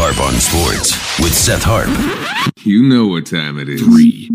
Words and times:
Harp 0.00 0.20
on 0.20 0.34
Sports 0.38 0.94
with 1.18 1.34
Seth 1.34 1.64
Harp. 1.64 1.88
You 2.64 2.84
know 2.84 3.08
what 3.08 3.26
time 3.26 3.58
it 3.58 3.68
is. 3.68 3.82
Three, 3.82 4.30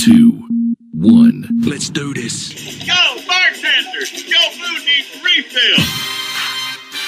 two, 0.00 0.46
one. 0.92 1.44
Let's 1.66 1.90
do 1.90 2.14
this. 2.14 2.54
Yo, 2.86 2.94
bartender, 3.26 3.98
your 3.98 4.50
food 4.54 4.84
needs 4.86 5.10
refill. 5.20 5.82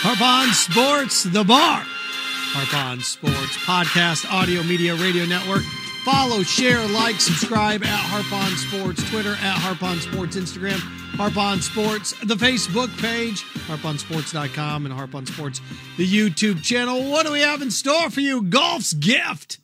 Harp 0.02 0.20
on 0.20 0.52
Sports, 0.52 1.22
the 1.22 1.44
bar. 1.44 1.82
Harp 1.86 2.74
on 2.74 3.00
Sports 3.00 3.56
podcast, 3.58 4.28
audio, 4.28 4.64
media, 4.64 4.96
radio 4.96 5.24
network. 5.24 5.62
Follow, 6.04 6.42
share, 6.42 6.86
like, 6.88 7.20
subscribe 7.20 7.82
at 7.82 7.88
Harp 7.88 8.32
on 8.32 8.56
Sports, 8.56 9.08
Twitter 9.10 9.32
at 9.32 9.58
Harp 9.58 9.82
on 9.82 10.00
Sports, 10.00 10.34
Instagram, 10.34 10.78
Harp 11.18 11.36
on 11.36 11.60
Sports, 11.60 12.14
the 12.24 12.36
Facebook 12.36 12.88
page, 13.02 13.42
harponsports.com, 13.66 14.86
and 14.86 14.94
Harp 14.94 15.14
on 15.14 15.26
Sports, 15.26 15.60
the 15.98 16.06
YouTube 16.10 16.62
channel. 16.62 17.10
What 17.10 17.26
do 17.26 17.32
we 17.32 17.40
have 17.40 17.60
in 17.60 17.70
store 17.70 18.08
for 18.08 18.22
you? 18.22 18.40
Golf's 18.40 18.94
gift. 18.94 19.58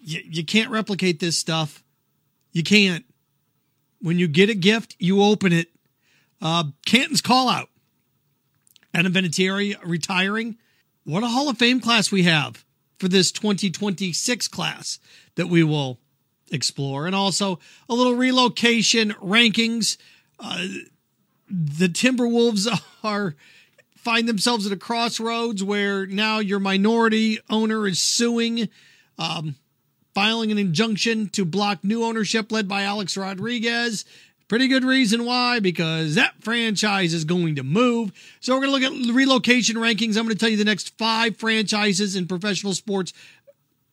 You, 0.00 0.22
you 0.24 0.44
can't 0.44 0.70
replicate 0.70 1.20
this 1.20 1.38
stuff. 1.38 1.84
You 2.50 2.64
can't. 2.64 3.04
When 4.00 4.18
you 4.18 4.26
get 4.26 4.50
a 4.50 4.54
gift, 4.54 4.96
you 4.98 5.22
open 5.22 5.52
it. 5.52 5.68
Uh, 6.42 6.64
Canton's 6.84 7.20
call 7.20 7.48
out. 7.48 7.68
Adam 8.92 9.12
Vinatieri 9.12 9.76
retiring. 9.84 10.56
What 11.04 11.22
a 11.22 11.28
Hall 11.28 11.48
of 11.48 11.58
Fame 11.58 11.80
class 11.80 12.10
we 12.10 12.24
have 12.24 12.65
for 12.98 13.08
this 13.08 13.30
2026 13.32 14.48
class 14.48 14.98
that 15.34 15.48
we 15.48 15.62
will 15.62 15.98
explore. 16.50 17.06
And 17.06 17.14
also 17.14 17.58
a 17.88 17.94
little 17.94 18.14
relocation 18.14 19.12
rankings. 19.12 19.96
Uh, 20.38 20.66
the 21.48 21.88
Timberwolves 21.88 22.68
are 23.04 23.34
find 24.06 24.28
themselves 24.28 24.66
at 24.66 24.72
a 24.72 24.76
crossroads 24.76 25.64
where 25.64 26.06
now 26.06 26.38
your 26.38 26.60
minority 26.60 27.40
owner 27.50 27.88
is 27.88 28.00
suing, 28.00 28.68
um, 29.18 29.56
filing 30.14 30.52
an 30.52 30.58
injunction 30.58 31.28
to 31.30 31.44
block 31.44 31.82
new 31.82 32.04
ownership 32.04 32.52
led 32.52 32.68
by 32.68 32.82
Alex 32.82 33.16
Rodriguez. 33.16 34.04
Pretty 34.48 34.68
good 34.68 34.84
reason 34.84 35.24
why, 35.24 35.58
because 35.58 36.14
that 36.14 36.34
franchise 36.40 37.12
is 37.12 37.24
going 37.24 37.56
to 37.56 37.64
move. 37.64 38.12
So 38.40 38.54
we're 38.54 38.66
going 38.66 38.80
to 38.80 38.86
look 38.88 39.08
at 39.08 39.14
relocation 39.14 39.76
rankings. 39.76 40.16
I'm 40.16 40.24
going 40.24 40.28
to 40.28 40.36
tell 40.36 40.48
you 40.48 40.56
the 40.56 40.64
next 40.64 40.96
five 40.96 41.36
franchises 41.36 42.14
in 42.14 42.28
professional 42.28 42.72
sports 42.72 43.12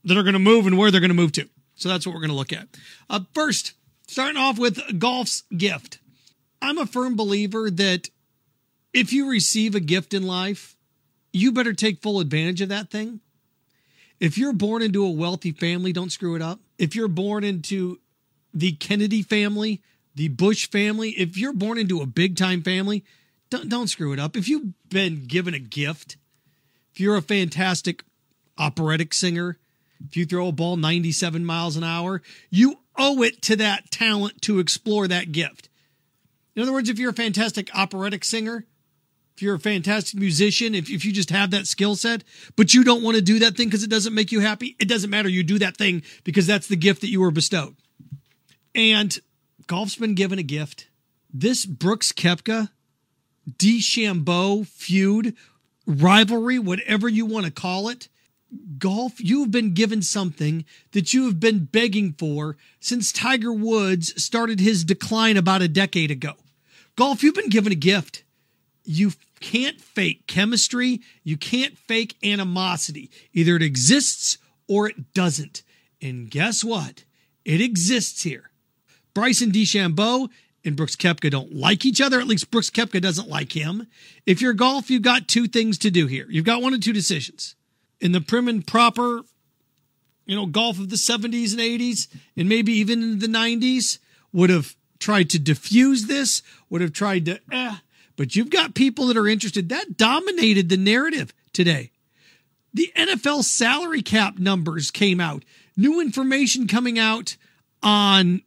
that 0.03 0.15
are 0.15 0.23
going 0.23 0.33
to 0.33 0.39
move 0.39 0.67
and 0.67 0.77
where 0.77 0.91
they're 0.91 1.01
going 1.01 1.09
to 1.09 1.15
move 1.15 1.31
to. 1.33 1.49
So 1.75 1.89
that's 1.89 2.05
what 2.05 2.13
we're 2.13 2.21
going 2.21 2.29
to 2.29 2.35
look 2.35 2.53
at. 2.53 2.67
Uh, 3.09 3.21
first, 3.33 3.73
starting 4.07 4.37
off 4.37 4.59
with 4.59 4.99
golf's 4.99 5.41
gift. 5.57 5.97
I'm 6.61 6.77
a 6.77 6.85
firm 6.85 7.15
believer 7.15 7.71
that 7.71 8.09
if 8.93 9.11
you 9.11 9.29
receive 9.29 9.73
a 9.73 9.79
gift 9.79 10.13
in 10.13 10.21
life, 10.21 10.75
you 11.31 11.51
better 11.51 11.73
take 11.73 12.01
full 12.01 12.19
advantage 12.19 12.61
of 12.61 12.69
that 12.69 12.91
thing. 12.91 13.21
If 14.19 14.37
you're 14.37 14.53
born 14.53 14.83
into 14.83 15.03
a 15.03 15.09
wealthy 15.09 15.51
family, 15.51 15.91
don't 15.91 16.11
screw 16.11 16.35
it 16.35 16.41
up. 16.43 16.59
If 16.77 16.95
you're 16.95 17.07
born 17.07 17.43
into 17.43 17.99
the 18.53 18.73
Kennedy 18.73 19.23
family, 19.23 19.81
the 20.15 20.27
Bush 20.29 20.69
family, 20.69 21.11
if 21.11 21.37
you're 21.37 21.53
born 21.53 21.77
into 21.77 22.01
a 22.01 22.05
big 22.05 22.37
time 22.37 22.61
family, 22.61 23.03
don't, 23.49 23.69
don't 23.69 23.87
screw 23.87 24.13
it 24.13 24.19
up. 24.19 24.35
If 24.35 24.47
you've 24.47 24.73
been 24.89 25.25
given 25.25 25.53
a 25.53 25.59
gift, 25.59 26.17
if 26.91 26.99
you're 26.99 27.15
a 27.15 27.21
fantastic 27.21 28.03
operatic 28.57 29.13
singer, 29.13 29.57
if 30.05 30.17
you 30.17 30.25
throw 30.25 30.47
a 30.47 30.51
ball 30.51 30.75
97 30.75 31.45
miles 31.45 31.77
an 31.77 31.83
hour, 31.83 32.21
you 32.49 32.79
owe 32.97 33.21
it 33.23 33.41
to 33.43 33.55
that 33.55 33.89
talent 33.89 34.41
to 34.43 34.59
explore 34.59 35.07
that 35.07 35.31
gift. 35.31 35.69
In 36.55 36.61
other 36.61 36.73
words, 36.73 36.89
if 36.89 36.99
you're 36.99 37.09
a 37.09 37.13
fantastic 37.13 37.73
operatic 37.75 38.23
singer, 38.23 38.65
if 39.35 39.41
you're 39.41 39.55
a 39.55 39.59
fantastic 39.59 40.19
musician, 40.19 40.75
if, 40.75 40.89
if 40.91 41.03
you 41.03 41.11
just 41.11 41.31
have 41.31 41.49
that 41.51 41.65
skill 41.65 41.95
set, 41.95 42.23
but 42.55 42.73
you 42.73 42.83
don't 42.83 43.01
want 43.01 43.15
to 43.15 43.21
do 43.21 43.39
that 43.39 43.57
thing 43.57 43.67
because 43.67 43.83
it 43.83 43.89
doesn't 43.89 44.13
make 44.13 44.31
you 44.31 44.41
happy, 44.41 44.75
it 44.79 44.87
doesn't 44.87 45.09
matter. 45.09 45.29
You 45.29 45.43
do 45.43 45.57
that 45.59 45.77
thing 45.77 46.03
because 46.23 46.45
that's 46.45 46.67
the 46.67 46.75
gift 46.75 47.01
that 47.01 47.09
you 47.09 47.21
were 47.21 47.31
bestowed. 47.31 47.75
And 48.75 49.17
golf's 49.67 49.95
been 49.95 50.15
given 50.15 50.39
a 50.39 50.43
gift. 50.43 50.87
This 51.33 51.65
Brooks 51.65 52.11
Koepka, 52.11 52.69
DeChambeau 53.49 54.67
feud, 54.67 55.35
rivalry, 55.85 56.59
whatever 56.59 57.09
you 57.09 57.25
want 57.25 57.45
to 57.45 57.51
call 57.51 57.89
it, 57.89 58.07
golf, 58.77 59.19
you've 59.19 59.51
been 59.51 59.73
given 59.73 60.01
something 60.01 60.65
that 60.91 61.13
you 61.13 61.25
have 61.25 61.39
been 61.39 61.65
begging 61.65 62.13
for 62.13 62.57
since 62.79 63.11
Tiger 63.11 63.51
Woods 63.51 64.21
started 64.21 64.59
his 64.59 64.83
decline 64.83 65.37
about 65.37 65.61
a 65.61 65.67
decade 65.67 66.11
ago. 66.11 66.33
Golf, 66.95 67.23
you've 67.23 67.35
been 67.35 67.49
given 67.49 67.71
a 67.71 67.75
gift. 67.75 68.23
You 68.85 69.13
can't 69.39 69.81
fake 69.81 70.27
chemistry, 70.27 71.01
you 71.23 71.37
can't 71.37 71.77
fake 71.77 72.15
animosity. 72.23 73.09
Either 73.33 73.55
it 73.55 73.63
exists 73.63 74.37
or 74.67 74.87
it 74.87 75.13
doesn't. 75.13 75.63
And 76.01 76.29
guess 76.29 76.63
what? 76.63 77.03
It 77.45 77.61
exists 77.61 78.23
here. 78.23 78.51
Bryson 79.13 79.51
DeChambeau 79.51 80.29
and 80.65 80.75
Brooks 80.75 80.95
Koepka 80.95 81.29
don't 81.29 81.53
like 81.53 81.85
each 81.85 82.01
other. 82.01 82.19
At 82.19 82.27
least 82.27 82.51
Brooks 82.51 82.69
Koepka 82.69 83.01
doesn't 83.01 83.29
like 83.29 83.53
him. 83.53 83.87
If 84.25 84.41
you're 84.41 84.53
golf, 84.53 84.89
you've 84.89 85.01
got 85.01 85.27
two 85.27 85.47
things 85.47 85.77
to 85.79 85.91
do 85.91 86.07
here. 86.07 86.25
You've 86.29 86.45
got 86.45 86.61
one 86.61 86.73
of 86.73 86.81
two 86.81 86.93
decisions. 86.93 87.55
In 87.99 88.11
the 88.11 88.21
prim 88.21 88.47
and 88.47 88.65
proper, 88.65 89.21
you 90.25 90.35
know, 90.35 90.45
golf 90.45 90.79
of 90.79 90.89
the 90.89 90.95
70s 90.95 91.51
and 91.51 91.61
80s, 91.61 92.07
and 92.35 92.49
maybe 92.49 92.73
even 92.73 93.01
in 93.03 93.19
the 93.19 93.27
90s, 93.27 93.99
would 94.31 94.49
have 94.49 94.75
tried 94.99 95.29
to 95.31 95.39
diffuse 95.39 96.05
this, 96.05 96.41
would 96.69 96.81
have 96.81 96.93
tried 96.93 97.25
to, 97.25 97.39
eh. 97.51 97.75
But 98.15 98.35
you've 98.35 98.49
got 98.49 98.75
people 98.75 99.07
that 99.07 99.17
are 99.17 99.27
interested. 99.27 99.69
That 99.69 99.97
dominated 99.97 100.69
the 100.69 100.77
narrative 100.77 101.33
today. 101.51 101.91
The 102.73 102.91
NFL 102.95 103.43
salary 103.43 104.01
cap 104.01 104.39
numbers 104.39 104.91
came 104.91 105.19
out. 105.19 105.43
New 105.75 105.99
information 105.99 106.67
coming 106.67 106.97
out 106.97 107.37
on 107.81 108.41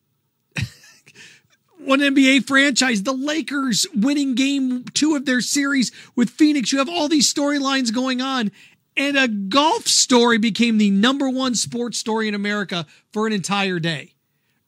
one 1.87 2.01
NBA 2.01 2.47
franchise, 2.47 3.03
the 3.03 3.13
Lakers 3.13 3.87
winning 3.95 4.35
game 4.35 4.85
two 4.95 5.15
of 5.15 5.25
their 5.25 5.41
series 5.41 5.93
with 6.15 6.31
Phoenix. 6.31 6.73
You 6.73 6.79
have 6.79 6.89
all 6.89 7.09
these 7.09 7.33
storylines 7.33 7.95
going 7.95 8.21
on. 8.21 8.51
And 8.97 9.17
a 9.17 9.29
golf 9.29 9.87
story 9.87 10.39
became 10.39 10.79
the 10.79 10.91
number 10.91 11.29
one 11.29 11.55
sports 11.55 11.99
story 11.99 12.29
in 12.29 12.35
America 12.35 12.87
for 13.13 13.27
an 13.27 13.33
entire 13.33 13.79
day. 13.79 14.15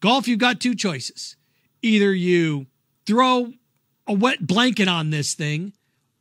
Golf, 0.01 0.29
you've 0.29 0.39
got 0.39 0.61
two 0.61 0.75
choices. 0.75 1.37
Either 1.83 2.13
you 2.13 2.67
throw 3.07 3.53
a 4.07 4.13
wet 4.13 4.47
blanket 4.47 4.87
on 4.89 5.11
this 5.11 5.35
thing 5.35 5.73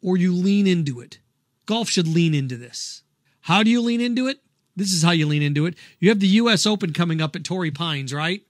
or 0.02 0.18
you 0.18 0.34
lean 0.34 0.68
into 0.68 1.02
it. 1.02 1.20
Golf 1.66 1.90
should 1.90 2.08
lean 2.08 2.34
into 2.34 2.56
this. 2.56 3.04
How 3.42 3.62
do 3.62 3.70
you 3.70 3.82
lean 3.82 4.02
into 4.02 4.28
it? 4.28 4.40
This 4.76 4.94
is 4.94 5.04
how 5.04 5.12
you 5.12 5.26
lean 5.28 5.42
into 5.42 5.66
it. 5.66 5.76
You 6.00 6.10
have 6.10 6.20
the 6.20 6.28
U.S. 6.28 6.66
Open 6.66 6.94
coming 6.94 7.20
up 7.20 7.36
at 7.36 7.44
Torrey 7.44 7.72
Pines, 7.72 8.14
right? 8.14 8.42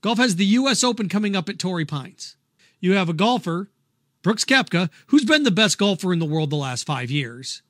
Golf 0.00 0.18
has 0.18 0.36
the 0.36 0.46
U.S. 0.46 0.82
Open 0.82 1.08
coming 1.08 1.36
up 1.36 1.48
at 1.48 1.58
Torrey 1.58 1.84
Pines. 1.84 2.36
You 2.80 2.94
have 2.94 3.08
a 3.08 3.14
golfer, 3.14 3.68
Brooks 4.22 4.44
Koepka, 4.44 4.88
who's 5.08 5.24
been 5.24 5.42
the 5.42 5.50
best 5.50 5.78
golfer 5.78 6.12
in 6.12 6.18
the 6.18 6.26
world 6.26 6.50
the 6.50 6.56
last 6.56 6.86
five 6.86 7.10
years, 7.10 7.62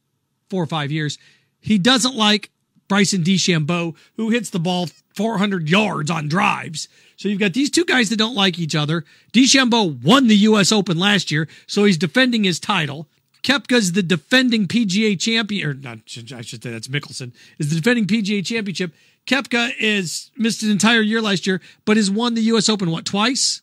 four 0.49 0.63
or 0.63 0.67
five 0.67 0.93
years. 0.93 1.19
He 1.61 1.79
doesn't 1.79 2.15
like 2.15 2.51
Bryson 2.89 3.23
DeChambeau, 3.23 3.97
who 4.17 4.31
hits 4.31 4.51
the 4.51 4.59
ball 4.59 4.89
400 5.15 5.69
yards 5.69 6.11
on 6.11 6.29
drives. 6.29 6.89
So 7.17 7.29
you've 7.29 7.41
got 7.41 7.53
these 7.53 7.71
two 7.71 7.85
guys 7.85 8.09
that 8.11 8.17
don't 8.17 8.35
like 8.35 8.59
each 8.59 8.75
other. 8.75 9.05
DeChambeau 9.33 10.03
won 10.03 10.29
the 10.29 10.37
U.S. 10.37 10.73
Open 10.73 10.99
last 10.99 11.31
year, 11.31 11.49
so 11.67 11.85
he's 11.85 11.99
defending 11.99 12.45
his 12.45 12.59
title. 12.61 13.09
Koepka's 13.43 13.93
the 13.93 14.03
defending 14.03 14.67
PGA 14.67 15.19
champion, 15.19 15.69
or 15.69 15.75
not, 15.75 15.99
I 16.35 16.43
should 16.43 16.63
say 16.63 16.71
that's 16.71 16.89
Mickelson, 16.89 17.33
is 17.59 17.71
the 17.71 17.77
defending 17.77 18.07
PGA 18.07 18.45
championship. 18.45 18.93
Koepka 19.27 19.73
is 19.79 20.31
missed 20.37 20.63
an 20.63 20.71
entire 20.71 21.01
year 21.01 21.21
last 21.21 21.47
year, 21.47 21.61
but 21.85 21.97
has 21.97 22.11
won 22.11 22.35
the 22.35 22.43
U.S. 22.43 22.69
Open 22.69 22.91
what 22.91 23.05
twice? 23.05 23.63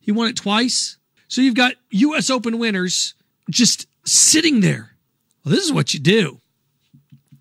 He 0.00 0.12
won 0.12 0.28
it 0.28 0.36
twice. 0.36 0.96
So 1.28 1.40
you've 1.40 1.54
got 1.54 1.74
U.S. 1.90 2.30
Open 2.30 2.58
winners 2.58 3.14
just 3.50 3.86
sitting 4.04 4.60
there. 4.60 4.92
Well, 5.44 5.54
this 5.54 5.64
is 5.64 5.72
what 5.72 5.94
you 5.94 6.00
do. 6.00 6.40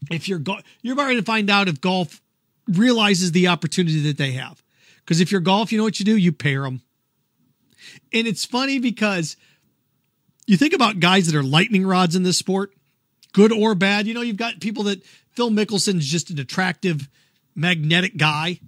If 0.10 0.28
you're 0.28 0.40
go- 0.40 0.62
you're 0.82 0.94
about 0.94 1.10
to 1.10 1.24
find 1.24 1.50
out 1.50 1.68
if 1.68 1.82
golf 1.82 2.22
realizes 2.68 3.32
the 3.32 3.48
opportunity 3.48 4.02
that 4.02 4.18
they 4.18 4.32
have. 4.32 4.62
Because 5.00 5.20
if 5.20 5.32
you're 5.32 5.42
golf, 5.42 5.72
you 5.72 5.78
know 5.78 5.84
what 5.84 6.00
you 6.00 6.06
do? 6.06 6.18
You 6.18 6.32
pair 6.32 6.62
them. 6.62 6.82
And 8.14 8.28
it's 8.28 8.46
funny 8.46 8.80
because 8.80 9.36
you 10.48 10.58
think 10.58 10.74
about 10.74 11.00
guys 11.00 11.28
that 11.28 11.36
are 11.36 11.44
lightning 11.44 11.86
rods 11.86 12.16
in 12.16 12.24
this 12.24 12.38
sport, 12.38 12.74
good 13.34 13.52
or 13.52 13.76
bad. 13.76 14.08
You 14.08 14.14
know, 14.14 14.22
you've 14.22 14.38
got 14.38 14.60
people 14.60 14.84
that 14.84 15.04
Phil 15.34 15.50
Mickelson's 15.50 16.08
just 16.08 16.30
an 16.30 16.40
attractive 16.40 17.10
magnetic 17.56 18.18
guy. 18.18 18.60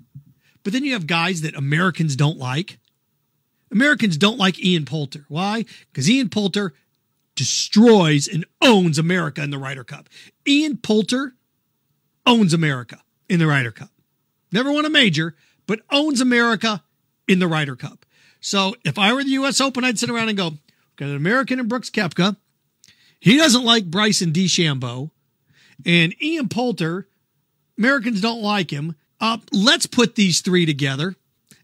But 0.63 0.73
then 0.73 0.83
you 0.83 0.93
have 0.93 1.07
guys 1.07 1.41
that 1.41 1.55
Americans 1.55 2.15
don't 2.15 2.37
like. 2.37 2.77
Americans 3.71 4.17
don't 4.17 4.37
like 4.37 4.63
Ian 4.63 4.85
Poulter. 4.85 5.25
Why? 5.27 5.65
Because 5.91 6.09
Ian 6.09 6.29
Poulter 6.29 6.73
destroys 7.35 8.27
and 8.27 8.45
owns 8.61 8.97
America 8.97 9.41
in 9.41 9.49
the 9.49 9.57
Ryder 9.57 9.83
Cup. 9.83 10.07
Ian 10.47 10.77
Poulter 10.77 11.33
owns 12.25 12.53
America 12.53 13.01
in 13.27 13.39
the 13.39 13.47
Ryder 13.47 13.71
Cup. 13.71 13.89
Never 14.51 14.71
won 14.71 14.85
a 14.85 14.89
major, 14.89 15.35
but 15.65 15.81
owns 15.91 16.21
America 16.21 16.83
in 17.27 17.39
the 17.39 17.47
Ryder 17.47 17.75
Cup. 17.75 18.05
So 18.39 18.75
if 18.85 18.99
I 18.99 19.11
were 19.13 19.23
the 19.23 19.31
U.S. 19.31 19.59
Open, 19.59 19.83
I'd 19.83 19.97
sit 19.97 20.09
around 20.09 20.29
and 20.29 20.37
go, 20.37 20.51
got 20.95 21.09
an 21.09 21.15
American 21.15 21.59
in 21.59 21.67
Brooks 21.67 21.89
Koepka. 21.89 22.37
He 23.19 23.37
doesn't 23.37 23.63
like 23.63 23.85
Bryson 23.89 24.31
DeChambeau. 24.31 25.11
and 25.85 26.13
Ian 26.21 26.49
Poulter. 26.49 27.07
Americans 27.77 28.21
don't 28.21 28.41
like 28.41 28.71
him. 28.71 28.95
Uh, 29.19 29.37
let's 29.51 29.85
put 29.85 30.15
these 30.15 30.41
three 30.41 30.65
together. 30.65 31.15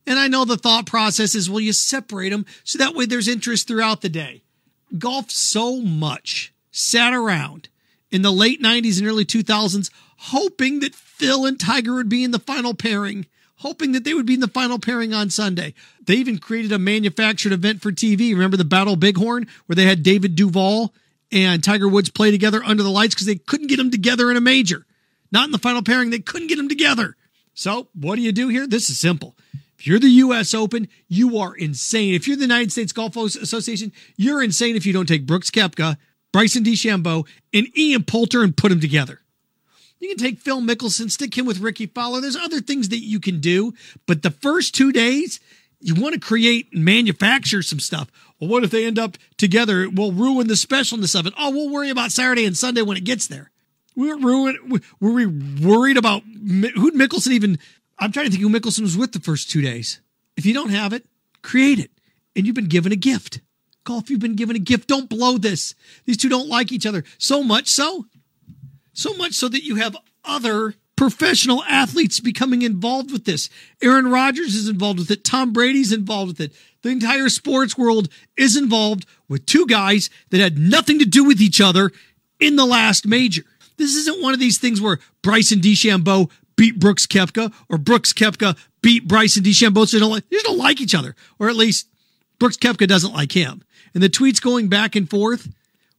And 0.07 0.17
I 0.17 0.27
know 0.27 0.45
the 0.45 0.57
thought 0.57 0.85
process 0.87 1.35
is, 1.35 1.49
well, 1.49 1.59
you 1.59 1.73
separate 1.73 2.29
them 2.29 2.45
so 2.63 2.79
that 2.79 2.95
way 2.95 3.05
there's 3.05 3.27
interest 3.27 3.67
throughout 3.67 4.01
the 4.01 4.09
day. 4.09 4.41
Golf 4.97 5.29
so 5.29 5.81
much 5.81 6.53
sat 6.71 7.13
around 7.13 7.69
in 8.09 8.23
the 8.23 8.31
late 8.31 8.61
90s 8.61 8.97
and 8.97 9.07
early 9.07 9.25
2000s 9.25 9.91
hoping 10.17 10.79
that 10.79 10.95
Phil 10.95 11.45
and 11.45 11.59
Tiger 11.59 11.93
would 11.93 12.09
be 12.09 12.23
in 12.23 12.31
the 12.31 12.39
final 12.39 12.73
pairing, 12.73 13.25
hoping 13.59 13.91
that 13.91 14.03
they 14.03 14.13
would 14.13 14.25
be 14.25 14.33
in 14.33 14.39
the 14.39 14.47
final 14.47 14.79
pairing 14.79 15.13
on 15.13 15.29
Sunday. 15.29 15.73
They 16.05 16.15
even 16.15 16.37
created 16.37 16.71
a 16.71 16.79
manufactured 16.79 17.51
event 17.51 17.81
for 17.81 17.91
TV. 17.91 18.31
Remember 18.31 18.57
the 18.57 18.65
Battle 18.65 18.95
Bighorn 18.95 19.47
where 19.65 19.75
they 19.75 19.85
had 19.85 20.03
David 20.03 20.35
Duval 20.35 20.93
and 21.31 21.63
Tiger 21.63 21.87
Woods 21.87 22.09
play 22.09 22.31
together 22.31 22.63
under 22.63 22.83
the 22.83 22.89
lights 22.89 23.13
because 23.13 23.27
they 23.27 23.35
couldn't 23.35 23.67
get 23.67 23.77
them 23.77 23.91
together 23.91 24.31
in 24.31 24.37
a 24.37 24.41
major. 24.41 24.85
Not 25.31 25.45
in 25.45 25.51
the 25.51 25.59
final 25.59 25.83
pairing. 25.83 26.09
They 26.09 26.19
couldn't 26.19 26.47
get 26.47 26.55
them 26.55 26.69
together. 26.69 27.15
So 27.53 27.89
what 27.93 28.15
do 28.15 28.21
you 28.21 28.31
do 28.31 28.47
here? 28.47 28.65
This 28.65 28.89
is 28.89 28.99
simple. 28.99 29.35
If 29.77 29.87
you're 29.87 29.99
the 29.99 30.09
U.S. 30.09 30.53
Open, 30.53 30.87
you 31.07 31.37
are 31.37 31.55
insane. 31.55 32.13
If 32.13 32.27
you're 32.27 32.37
the 32.37 32.43
United 32.43 32.71
States 32.71 32.91
Golf 32.91 33.15
Association, 33.15 33.91
you're 34.17 34.43
insane 34.43 34.75
if 34.75 34.85
you 34.85 34.91
don't 34.91 35.05
take 35.05 35.25
Brooks 35.25 35.51
Koepka, 35.51 35.97
Bryson 36.33 36.63
DeChambeau, 36.63 37.27
and 37.53 37.77
Ian 37.77 38.03
Poulter 38.03 38.43
and 38.43 38.55
put 38.55 38.69
them 38.69 38.81
together. 38.81 39.21
You 39.99 40.07
can 40.07 40.17
take 40.17 40.39
Phil 40.39 40.61
Mickelson, 40.61 41.11
stick 41.11 41.37
him 41.37 41.45
with 41.45 41.59
Rickie 41.59 41.87
Fowler. 41.87 42.21
There's 42.21 42.35
other 42.35 42.61
things 42.61 42.89
that 42.89 43.03
you 43.03 43.19
can 43.19 43.39
do, 43.39 43.73
but 44.05 44.23
the 44.23 44.31
first 44.31 44.73
two 44.73 44.91
days, 44.91 45.39
you 45.81 45.93
want 45.95 46.13
to 46.13 46.19
create 46.19 46.67
and 46.73 46.85
manufacture 46.85 47.61
some 47.61 47.79
stuff. 47.79 48.09
Well, 48.39 48.49
what 48.49 48.63
if 48.63 48.71
they 48.71 48.85
end 48.85 48.97
up 48.97 49.17
together? 49.37 49.83
It 49.83 49.95
will 49.95 50.11
ruin 50.11 50.47
the 50.47 50.53
specialness 50.53 51.19
of 51.19 51.27
it. 51.27 51.33
Oh, 51.37 51.51
we'll 51.51 51.69
worry 51.69 51.89
about 51.89 52.11
Saturday 52.11 52.45
and 52.45 52.57
Sunday 52.57 52.81
when 52.81 52.97
it 52.97 53.03
gets 53.03 53.27
there. 53.27 53.51
We 53.95 54.07
were 54.07 54.17
ruined. 54.17 54.81
Were 55.01 55.11
we 55.11 55.25
worried 55.25 55.97
about 55.97 56.23
who 56.23 56.91
Mickelson 56.93 57.31
even 57.31 57.59
I'm 57.99 58.13
trying 58.13 58.27
to 58.27 58.31
think 58.31 58.41
who 58.41 58.49
Mickelson 58.49 58.81
was 58.81 58.97
with 58.97 59.11
the 59.11 59.19
first 59.19 59.49
two 59.49 59.61
days. 59.61 59.99
If 60.37 60.45
you 60.45 60.53
don't 60.53 60.69
have 60.69 60.93
it, 60.93 61.05
create 61.41 61.79
it. 61.79 61.91
And 62.35 62.45
you've 62.45 62.55
been 62.55 62.69
given 62.69 62.93
a 62.93 62.97
gift. 62.97 63.41
Golf, 63.83 64.09
you've 64.09 64.21
been 64.21 64.35
given 64.35 64.55
a 64.55 64.59
gift. 64.59 64.87
Don't 64.87 65.09
blow 65.09 65.37
this. 65.37 65.75
These 66.05 66.17
two 66.17 66.29
don't 66.29 66.47
like 66.47 66.71
each 66.71 66.85
other. 66.85 67.03
So 67.17 67.43
much 67.43 67.67
so, 67.67 68.05
so 68.93 69.13
much 69.15 69.33
so 69.33 69.47
that 69.47 69.63
you 69.63 69.75
have 69.75 69.95
other 70.25 70.75
professional 70.95 71.63
athletes 71.63 72.19
becoming 72.19 72.61
involved 72.61 73.11
with 73.11 73.23
this. 73.23 73.49
Aaron 73.81 74.11
Rodgers 74.11 74.53
is 74.53 74.67
involved 74.67 74.99
with 74.99 75.09
it. 75.09 75.23
Tom 75.23 75.53
Brady's 75.53 75.93
involved 75.93 76.37
with 76.37 76.41
it. 76.41 76.55
The 76.81 76.89
entire 76.89 77.29
sports 77.29 77.77
world 77.77 78.09
is 78.35 78.57
involved 78.57 79.05
with 79.29 79.45
two 79.45 79.65
guys 79.65 80.09
that 80.29 80.41
had 80.41 80.57
nothing 80.57 80.99
to 80.99 81.05
do 81.05 81.23
with 81.23 81.41
each 81.41 81.61
other 81.61 81.91
in 82.39 82.57
the 82.57 82.65
last 82.65 83.07
major. 83.07 83.43
This 83.77 83.95
isn't 83.95 84.21
one 84.21 84.33
of 84.33 84.41
these 84.41 84.57
things 84.57 84.81
where 84.81 84.99
Bryson 85.21 85.59
DeChambeau 85.59 86.29
beat 86.57 86.79
Brooks 86.79 87.05
Koepka 87.05 87.53
or 87.69 87.77
Brooks 87.77 88.11
Koepka 88.11 88.57
beat 88.81 89.07
Bryson 89.07 89.43
DeChambeau. 89.43 89.87
So 89.87 89.97
they 89.97 90.01
don't 90.01 90.11
like, 90.11 90.29
they 90.29 90.37
don't 90.39 90.57
like 90.57 90.81
each 90.81 90.95
other, 90.95 91.15
or 91.39 91.47
at 91.47 91.55
least 91.55 91.87
Brooks 92.39 92.57
Koepka 92.57 92.87
doesn't 92.87 93.13
like 93.13 93.31
him. 93.31 93.63
And 93.93 94.03
the 94.03 94.09
tweets 94.09 94.41
going 94.41 94.67
back 94.67 94.97
and 94.97 95.09
forth 95.09 95.47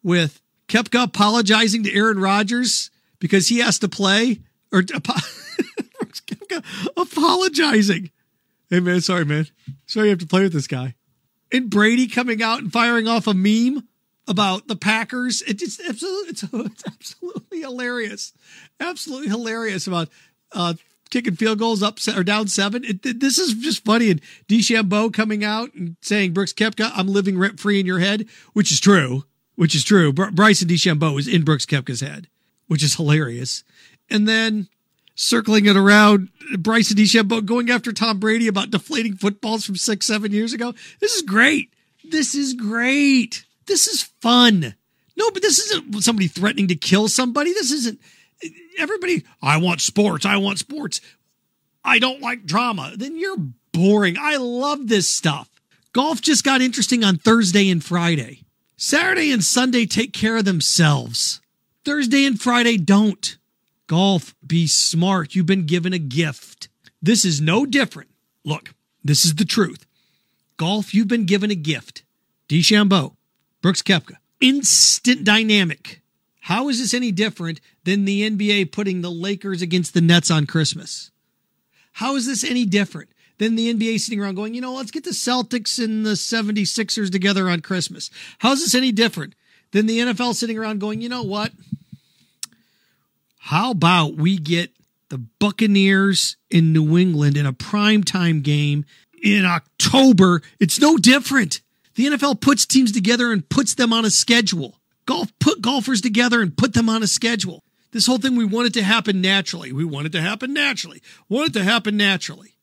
with 0.02 0.42
Koepka 0.70 1.02
apologizing 1.02 1.82
to 1.82 1.92
Aaron 1.92 2.20
Rodgers 2.20 2.90
because 3.18 3.48
he 3.48 3.58
has 3.58 3.80
to 3.80 3.88
play, 3.88 4.40
or 4.72 4.82
Koepka 4.82 6.64
apologizing. 6.96 8.10
Hey 8.70 8.78
man, 8.78 9.00
sorry 9.00 9.24
man, 9.24 9.48
sorry 9.86 10.06
you 10.06 10.10
have 10.10 10.20
to 10.20 10.26
play 10.26 10.42
with 10.44 10.52
this 10.52 10.68
guy. 10.68 10.94
And 11.52 11.68
Brady 11.68 12.06
coming 12.06 12.40
out 12.40 12.60
and 12.60 12.72
firing 12.72 13.08
off 13.08 13.26
a 13.26 13.34
meme 13.34 13.88
about 14.28 14.68
the 14.68 14.76
Packers. 14.76 15.42
It's 15.42 15.80
absolutely, 15.80 16.30
it's, 16.30 16.44
it's 16.44 16.84
absolutely 16.86 17.60
hilarious, 17.62 18.32
absolutely 18.78 19.26
hilarious 19.28 19.88
about 19.88 20.08
uh, 20.52 20.74
kicking 21.10 21.34
field 21.34 21.58
goals 21.58 21.82
up 21.82 21.98
or 22.16 22.22
down 22.22 22.46
seven. 22.46 22.84
It, 22.84 23.04
it, 23.04 23.18
this 23.18 23.40
is 23.40 23.54
just 23.54 23.84
funny. 23.84 24.12
And 24.12 24.20
DeChambeau 24.46 25.12
coming 25.12 25.42
out 25.42 25.74
and 25.74 25.96
saying, 26.00 26.32
Brooks 26.32 26.52
Koepka, 26.52 26.92
I'm 26.94 27.08
living 27.08 27.36
rent 27.36 27.58
free 27.58 27.80
in 27.80 27.86
your 27.86 27.98
head, 27.98 28.28
which 28.52 28.70
is 28.70 28.78
true, 28.78 29.24
which 29.60 29.74
is 29.74 29.84
true. 29.84 30.10
Br- 30.10 30.30
Bryson 30.30 30.68
DeChambeau 30.68 31.18
is 31.18 31.28
in 31.28 31.44
Brooks 31.44 31.66
Koepka's 31.66 32.00
head, 32.00 32.28
which 32.66 32.82
is 32.82 32.94
hilarious. 32.94 33.62
And 34.08 34.26
then 34.26 34.68
circling 35.14 35.66
it 35.66 35.76
around, 35.76 36.30
Bryson 36.58 36.96
DeChambeau 36.96 37.44
going 37.44 37.68
after 37.68 37.92
Tom 37.92 38.18
Brady 38.18 38.48
about 38.48 38.70
deflating 38.70 39.16
footballs 39.16 39.66
from 39.66 39.76
six, 39.76 40.06
seven 40.06 40.32
years 40.32 40.54
ago. 40.54 40.72
This 41.00 41.14
is 41.14 41.20
great. 41.20 41.74
This 42.02 42.34
is 42.34 42.54
great. 42.54 43.44
This 43.66 43.86
is 43.86 44.04
fun. 44.22 44.76
No, 45.14 45.30
but 45.30 45.42
this 45.42 45.58
isn't 45.58 46.02
somebody 46.04 46.26
threatening 46.26 46.68
to 46.68 46.74
kill 46.74 47.08
somebody. 47.08 47.52
This 47.52 47.70
isn't 47.70 48.00
everybody, 48.78 49.24
I 49.42 49.58
want 49.58 49.82
sports. 49.82 50.24
I 50.24 50.38
want 50.38 50.58
sports. 50.58 51.02
I 51.84 51.98
don't 51.98 52.22
like 52.22 52.46
drama. 52.46 52.94
Then 52.96 53.18
you're 53.18 53.36
boring. 53.74 54.16
I 54.18 54.38
love 54.38 54.88
this 54.88 55.10
stuff. 55.10 55.50
Golf 55.92 56.22
just 56.22 56.44
got 56.44 56.62
interesting 56.62 57.04
on 57.04 57.18
Thursday 57.18 57.68
and 57.68 57.84
Friday. 57.84 58.44
Saturday 58.82 59.30
and 59.30 59.44
Sunday 59.44 59.84
take 59.84 60.14
care 60.14 60.38
of 60.38 60.46
themselves. 60.46 61.42
Thursday 61.84 62.24
and 62.24 62.40
Friday 62.40 62.78
don't. 62.78 63.36
Golf, 63.86 64.34
be 64.44 64.66
smart. 64.66 65.34
You've 65.34 65.44
been 65.44 65.66
given 65.66 65.92
a 65.92 65.98
gift. 65.98 66.70
This 67.02 67.26
is 67.26 67.42
no 67.42 67.66
different. 67.66 68.08
Look, 68.42 68.72
this 69.04 69.26
is 69.26 69.34
the 69.34 69.44
truth. 69.44 69.84
Golf, 70.56 70.94
you've 70.94 71.08
been 71.08 71.26
given 71.26 71.50
a 71.50 71.54
gift. 71.54 72.04
DeChambeau, 72.48 73.16
Brooks 73.60 73.82
Koepka, 73.82 74.14
instant 74.40 75.24
dynamic. 75.24 76.00
How 76.40 76.70
is 76.70 76.78
this 76.78 76.94
any 76.94 77.12
different 77.12 77.60
than 77.84 78.06
the 78.06 78.30
NBA 78.30 78.72
putting 78.72 79.02
the 79.02 79.10
Lakers 79.10 79.60
against 79.60 79.92
the 79.92 80.00
Nets 80.00 80.30
on 80.30 80.46
Christmas? 80.46 81.10
How 81.92 82.16
is 82.16 82.24
this 82.24 82.42
any 82.42 82.64
different 82.64 83.10
than 83.40 83.56
the 83.56 83.72
NBA 83.72 83.98
sitting 83.98 84.20
around 84.20 84.34
going, 84.34 84.52
you 84.54 84.60
know, 84.60 84.74
let's 84.74 84.90
get 84.90 85.02
the 85.02 85.10
Celtics 85.10 85.82
and 85.82 86.04
the 86.04 86.10
76ers 86.10 87.10
together 87.10 87.48
on 87.48 87.60
Christmas? 87.60 88.10
How 88.38 88.52
is 88.52 88.60
this 88.60 88.74
any 88.74 88.92
different 88.92 89.34
than 89.72 89.86
the 89.86 89.98
NFL 89.98 90.34
sitting 90.34 90.58
around 90.58 90.78
going, 90.78 91.00
you 91.00 91.08
know 91.08 91.22
what? 91.22 91.50
How 93.38 93.70
about 93.70 94.16
we 94.16 94.36
get 94.36 94.72
the 95.08 95.16
Buccaneers 95.16 96.36
in 96.50 96.74
New 96.74 96.98
England 96.98 97.38
in 97.38 97.46
a 97.46 97.52
primetime 97.54 98.42
game 98.42 98.84
in 99.22 99.46
October? 99.46 100.42
It's 100.60 100.78
no 100.78 100.98
different. 100.98 101.62
The 101.94 102.08
NFL 102.08 102.42
puts 102.42 102.66
teams 102.66 102.92
together 102.92 103.32
and 103.32 103.48
puts 103.48 103.74
them 103.74 103.94
on 103.94 104.04
a 104.04 104.10
schedule. 104.10 104.80
Golf 105.06 105.32
put 105.38 105.62
golfers 105.62 106.02
together 106.02 106.42
and 106.42 106.54
put 106.54 106.74
them 106.74 106.90
on 106.90 107.02
a 107.02 107.06
schedule. 107.06 107.64
This 107.92 108.06
whole 108.06 108.18
thing, 108.18 108.36
we 108.36 108.44
want 108.44 108.66
it 108.66 108.74
to 108.74 108.82
happen 108.82 109.22
naturally. 109.22 109.72
We 109.72 109.86
want 109.86 110.06
it 110.06 110.12
to 110.12 110.20
happen 110.20 110.52
naturally. 110.52 111.02
Want 111.30 111.48
it 111.48 111.52
to 111.54 111.64
happen 111.64 111.96
naturally. 111.96 112.54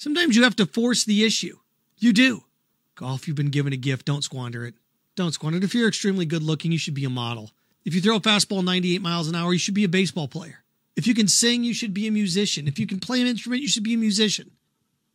Sometimes 0.00 0.34
you 0.34 0.44
have 0.44 0.56
to 0.56 0.64
force 0.64 1.04
the 1.04 1.24
issue. 1.24 1.58
You 1.98 2.14
do. 2.14 2.44
Golf, 2.94 3.28
you've 3.28 3.36
been 3.36 3.50
given 3.50 3.74
a 3.74 3.76
gift. 3.76 4.06
Don't 4.06 4.24
squander 4.24 4.64
it. 4.64 4.72
Don't 5.14 5.32
squander 5.32 5.58
it. 5.58 5.64
If 5.64 5.74
you're 5.74 5.88
extremely 5.88 6.24
good 6.24 6.42
looking, 6.42 6.72
you 6.72 6.78
should 6.78 6.94
be 6.94 7.04
a 7.04 7.10
model. 7.10 7.50
If 7.84 7.94
you 7.94 8.00
throw 8.00 8.16
a 8.16 8.20
fastball 8.20 8.64
98 8.64 9.02
miles 9.02 9.28
an 9.28 9.34
hour, 9.34 9.52
you 9.52 9.58
should 9.58 9.74
be 9.74 9.84
a 9.84 9.90
baseball 9.90 10.26
player. 10.26 10.64
If 10.96 11.06
you 11.06 11.12
can 11.14 11.28
sing, 11.28 11.64
you 11.64 11.74
should 11.74 11.92
be 11.92 12.06
a 12.06 12.10
musician. 12.10 12.66
If 12.66 12.78
you 12.78 12.86
can 12.86 12.98
play 12.98 13.20
an 13.20 13.26
instrument, 13.26 13.60
you 13.60 13.68
should 13.68 13.82
be 13.82 13.92
a 13.92 13.98
musician. 13.98 14.52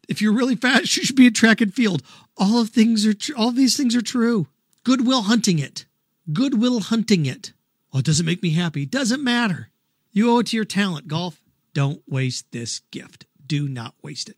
If 0.08 0.22
you're 0.22 0.34
really 0.34 0.56
fast, 0.56 0.96
you 0.96 1.04
should 1.04 1.15
be 1.15 1.25
a 1.25 1.32
track 1.32 1.62
and 1.62 1.74
field. 1.74 2.04
All 2.38 2.62
of 2.62 2.70
things 2.70 3.08
are 3.08 3.15
tr- 3.15 3.34
all 3.36 3.50
these 3.50 3.75
things 3.75 3.96
are 3.96 4.04
true. 4.04 4.46
Goodwill 4.84 5.24
hunting 5.24 5.58
it. 5.58 5.88
Goodwill 6.32 6.82
hunting 6.82 7.25
it. 7.25 7.54
Oh, 7.92 8.00
it 8.00 8.06
doesn't 8.06 8.25
make 8.25 8.44
me 8.44 8.51
happy. 8.51 8.86
Doesn't 8.86 9.24
matter. 9.24 9.72
You 10.12 10.30
owe 10.30 10.39
it 10.39 10.48
to 10.48 10.56
your 10.56 10.63
talent, 10.63 11.08
golf. 11.08 11.42
Don't 11.74 12.04
waste 12.08 12.51
this 12.51 12.82
gift. 12.92 13.25
Do 13.48 13.68
not 13.68 13.96
waste 14.04 14.30
it. 14.30 14.38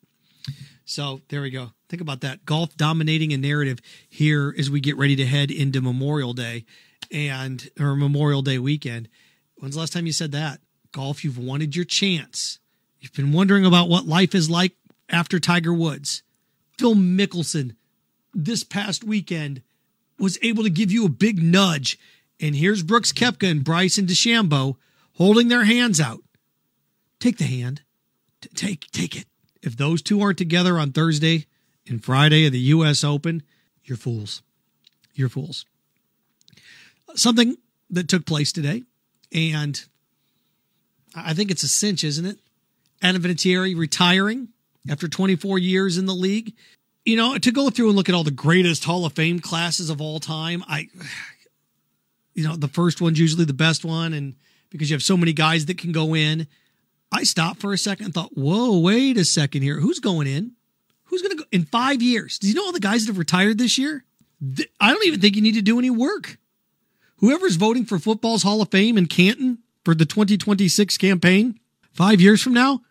So 0.88 1.20
there 1.28 1.42
we 1.42 1.50
go. 1.50 1.72
Think 1.90 2.02
about 2.02 2.22
that. 2.22 2.46
Golf 2.46 2.76
dominating 2.78 3.34
a 3.34 3.38
narrative 3.38 3.80
here 4.10 4.56
as 4.58 4.70
we 4.70 4.80
get 4.80 4.98
ready 4.98 5.18
to 5.18 5.26
head 5.26 5.52
into 5.52 5.82
Memorial 5.82 6.32
Day 6.32 6.66
and 7.12 7.70
or 7.78 7.96
Memorial 7.96 8.42
Day 8.42 8.58
weekend. 8.58 9.10
When's 9.58 9.76
the 9.76 9.82
last 9.82 9.92
time 9.92 10.06
you 10.06 10.14
said 10.14 10.32
that? 10.32 10.62
Golf, 10.94 11.26
you've 11.26 11.38
wanted 11.38 11.76
your 11.76 11.84
chance. 11.84 12.60
You've 13.02 13.14
been 13.14 13.34
wondering 13.34 13.66
about 13.66 13.90
what 13.90 14.08
life 14.08 14.34
is 14.34 14.50
like 14.50 14.76
after 15.10 15.40
Tiger 15.42 15.74
Woods. 15.74 16.24
Phil 16.78 16.96
Mickelson 16.96 17.76
this 18.34 18.64
past 18.64 19.04
weekend 19.04 19.62
was 20.18 20.40
able 20.42 20.64
to 20.64 20.70
give 20.70 20.92
you 20.92 21.06
a 21.06 21.10
big 21.10 21.44
nudge. 21.44 22.00
And 22.40 22.56
here's 22.56 22.82
Brooks 22.82 23.12
Koepka 23.12 23.52
and 23.52 23.64
Bryson 23.64 24.06
DeChambeau 24.06 24.78
holding 25.16 25.50
their 25.50 25.66
hands 25.66 26.00
out. 26.00 26.22
Take 27.20 27.40
the 27.40 27.44
hand. 27.44 27.82
T- 28.42 28.50
take 28.56 28.90
take 28.92 29.18
it. 29.18 29.26
If 29.62 29.78
those 29.78 30.02
two 30.02 30.22
aren't 30.22 30.38
together 30.38 30.78
on 30.78 30.92
Thursday 30.92 31.48
and 31.88 32.04
Friday 32.04 32.46
of 32.46 32.52
the 32.52 32.60
U.S. 32.60 33.04
Open, 33.04 33.44
you're 33.84 33.98
fools. 33.98 34.42
You're 35.14 35.30
fools. 35.30 35.66
Something 37.16 37.58
that 37.90 38.08
took 38.08 38.26
place 38.26 38.52
today, 38.52 38.84
and 39.34 39.84
I 41.16 41.34
think 41.34 41.50
it's 41.50 41.64
a 41.64 41.68
cinch, 41.68 42.04
isn't 42.04 42.26
it? 42.26 42.38
Adam 43.02 43.22
Vinatieri 43.22 43.78
retiring 43.78 44.50
after 44.90 45.08
24 45.08 45.58
years 45.58 45.98
in 45.98 46.06
the 46.06 46.14
league 46.14 46.54
you 47.08 47.16
know, 47.16 47.38
to 47.38 47.52
go 47.54 47.70
through 47.70 47.88
and 47.88 47.96
look 47.96 48.10
at 48.10 48.16
all 48.16 48.26
the 48.26 48.32
greatest 48.32 48.84
Hall 48.84 49.06
of 49.06 49.14
Fame 49.14 49.40
classes 49.40 49.90
of 49.90 50.02
all 50.02 50.20
time, 50.20 50.62
I, 50.68 50.90
you 52.34 52.46
know, 52.46 52.58
the 52.58 52.68
first 52.68 53.00
one's 53.00 53.18
usually 53.18 53.46
the 53.46 53.54
best 53.54 53.86
one, 53.86 54.12
and 54.12 54.36
because 54.70 54.90
you 54.90 54.96
have 54.96 55.02
so 55.02 55.16
many 55.16 55.32
guys 55.32 55.66
that 55.68 55.78
can 55.78 55.94
go 55.94 56.14
in. 56.14 56.48
I 57.12 57.24
stopped 57.24 57.62
for 57.62 57.74
a 57.74 57.78
second 57.78 58.06
and 58.06 58.14
thought, 58.14 58.38
whoa, 58.38 58.80
wait 58.80 59.18
a 59.18 59.26
second 59.26 59.62
here. 59.62 59.80
Who's 59.80 60.00
going 60.00 60.28
in? 60.28 60.54
Who's 61.06 61.22
going 61.22 61.38
to 61.38 61.44
go 61.44 61.50
in 61.52 61.66
five 61.66 62.02
years? 62.02 62.38
Do 62.38 62.48
you 62.48 62.54
know 62.54 62.66
all 62.66 62.72
the 62.74 62.80
guys 62.80 63.06
that 63.06 63.12
have 63.12 63.18
retired 63.18 63.58
this 63.58 63.78
year? 63.78 64.04
I 64.80 64.92
don't 64.92 65.06
even 65.06 65.22
think 65.22 65.36
you 65.36 65.42
need 65.42 65.56
to 65.56 65.62
do 65.62 65.80
any 65.80 65.90
work. 65.90 66.38
Whoever's 67.18 67.56
voting 67.56 67.86
for 67.86 67.98
football's 67.98 68.44
Hall 68.44 68.62
of 68.62 68.70
Fame 68.70 68.98
in 68.98 69.08
Canton 69.08 69.60
for 69.84 69.96
the 69.96 70.06
2026 70.06 70.98
campaign, 70.98 71.60
five 71.94 72.22
years 72.22 72.44
from 72.44 72.54
now, 72.54 72.82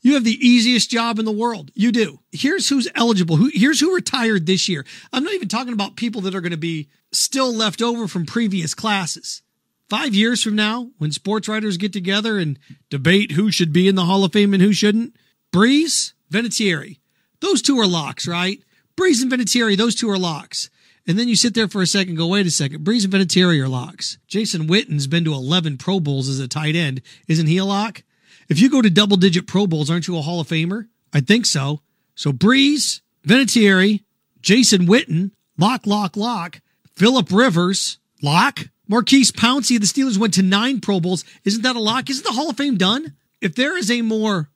you 0.00 0.14
have 0.14 0.24
the 0.24 0.46
easiest 0.46 0.88
job 0.88 1.18
in 1.18 1.24
the 1.24 1.32
world. 1.32 1.72
You 1.74 1.90
do. 1.90 2.20
Here's 2.30 2.68
who's 2.68 2.88
eligible. 2.94 3.36
Who, 3.36 3.50
here's 3.52 3.80
who 3.80 3.94
retired 3.94 4.46
this 4.46 4.68
year. 4.68 4.86
I'm 5.12 5.24
not 5.24 5.34
even 5.34 5.48
talking 5.48 5.72
about 5.72 5.96
people 5.96 6.20
that 6.22 6.34
are 6.34 6.40
going 6.40 6.52
to 6.52 6.56
be 6.56 6.88
still 7.12 7.52
left 7.52 7.82
over 7.82 8.06
from 8.06 8.24
previous 8.24 8.74
classes. 8.74 9.42
Five 9.88 10.14
years 10.14 10.42
from 10.42 10.56
now, 10.56 10.90
when 10.98 11.12
sports 11.12 11.48
writers 11.48 11.76
get 11.76 11.92
together 11.92 12.38
and 12.38 12.58
debate 12.90 13.32
who 13.32 13.52
should 13.52 13.72
be 13.72 13.86
in 13.86 13.94
the 13.94 14.04
Hall 14.04 14.24
of 14.24 14.32
Fame 14.32 14.52
and 14.52 14.62
who 14.62 14.72
shouldn't, 14.72 15.14
Brees, 15.52 16.12
Vinatieri, 16.32 16.98
those 17.40 17.62
two 17.62 17.78
are 17.78 17.86
locks, 17.86 18.26
right? 18.26 18.60
Brees 18.96 19.22
and 19.22 19.30
Vinatieri, 19.30 19.76
those 19.76 19.94
two 19.94 20.10
are 20.10 20.18
locks. 20.18 20.70
And 21.06 21.16
then 21.16 21.28
you 21.28 21.36
sit 21.36 21.54
there 21.54 21.68
for 21.68 21.82
a 21.82 21.86
second, 21.86 22.16
go, 22.16 22.26
wait 22.26 22.46
a 22.46 22.50
second. 22.50 22.84
Brees 22.84 23.04
and 23.04 23.12
Vinatieri 23.12 23.62
are 23.62 23.68
locks. 23.68 24.18
Jason 24.26 24.66
Witten's 24.66 25.06
been 25.06 25.24
to 25.24 25.34
11 25.34 25.78
Pro 25.78 26.00
Bowls 26.00 26.28
as 26.28 26.40
a 26.40 26.48
tight 26.48 26.74
end. 26.74 27.00
Isn't 27.28 27.46
he 27.46 27.58
a 27.58 27.64
lock? 27.64 28.02
If 28.48 28.60
you 28.60 28.68
go 28.68 28.82
to 28.82 28.90
double 28.90 29.16
digit 29.16 29.46
Pro 29.46 29.68
Bowls, 29.68 29.88
aren't 29.88 30.08
you 30.08 30.18
a 30.18 30.22
Hall 30.22 30.40
of 30.40 30.48
Famer? 30.48 30.88
I 31.12 31.20
think 31.20 31.46
so. 31.46 31.80
So 32.16 32.32
Brees, 32.32 33.02
Vinatieri, 33.24 34.02
Jason 34.40 34.86
Witten, 34.86 35.30
lock, 35.56 35.86
lock, 35.86 36.16
lock. 36.16 36.60
Philip 36.96 37.30
Rivers, 37.30 37.98
lock. 38.22 38.68
Maurkice 38.88 39.30
Pouncey 39.30 39.76
of 39.76 39.82
the 39.82 39.86
Steelers 39.86 40.18
went 40.18 40.34
to 40.34 40.42
nine 40.42 40.80
Pro 40.80 41.00
Bowls. 41.00 41.24
Isn't 41.44 41.62
that 41.62 41.76
a 41.76 41.80
lock? 41.80 42.08
Isn't 42.08 42.24
the 42.24 42.32
Hall 42.32 42.50
of 42.50 42.56
Fame 42.56 42.76
done? 42.76 43.14
If 43.40 43.54
there 43.54 43.76
is 43.76 43.90
a 43.90 44.02
more 44.02 44.50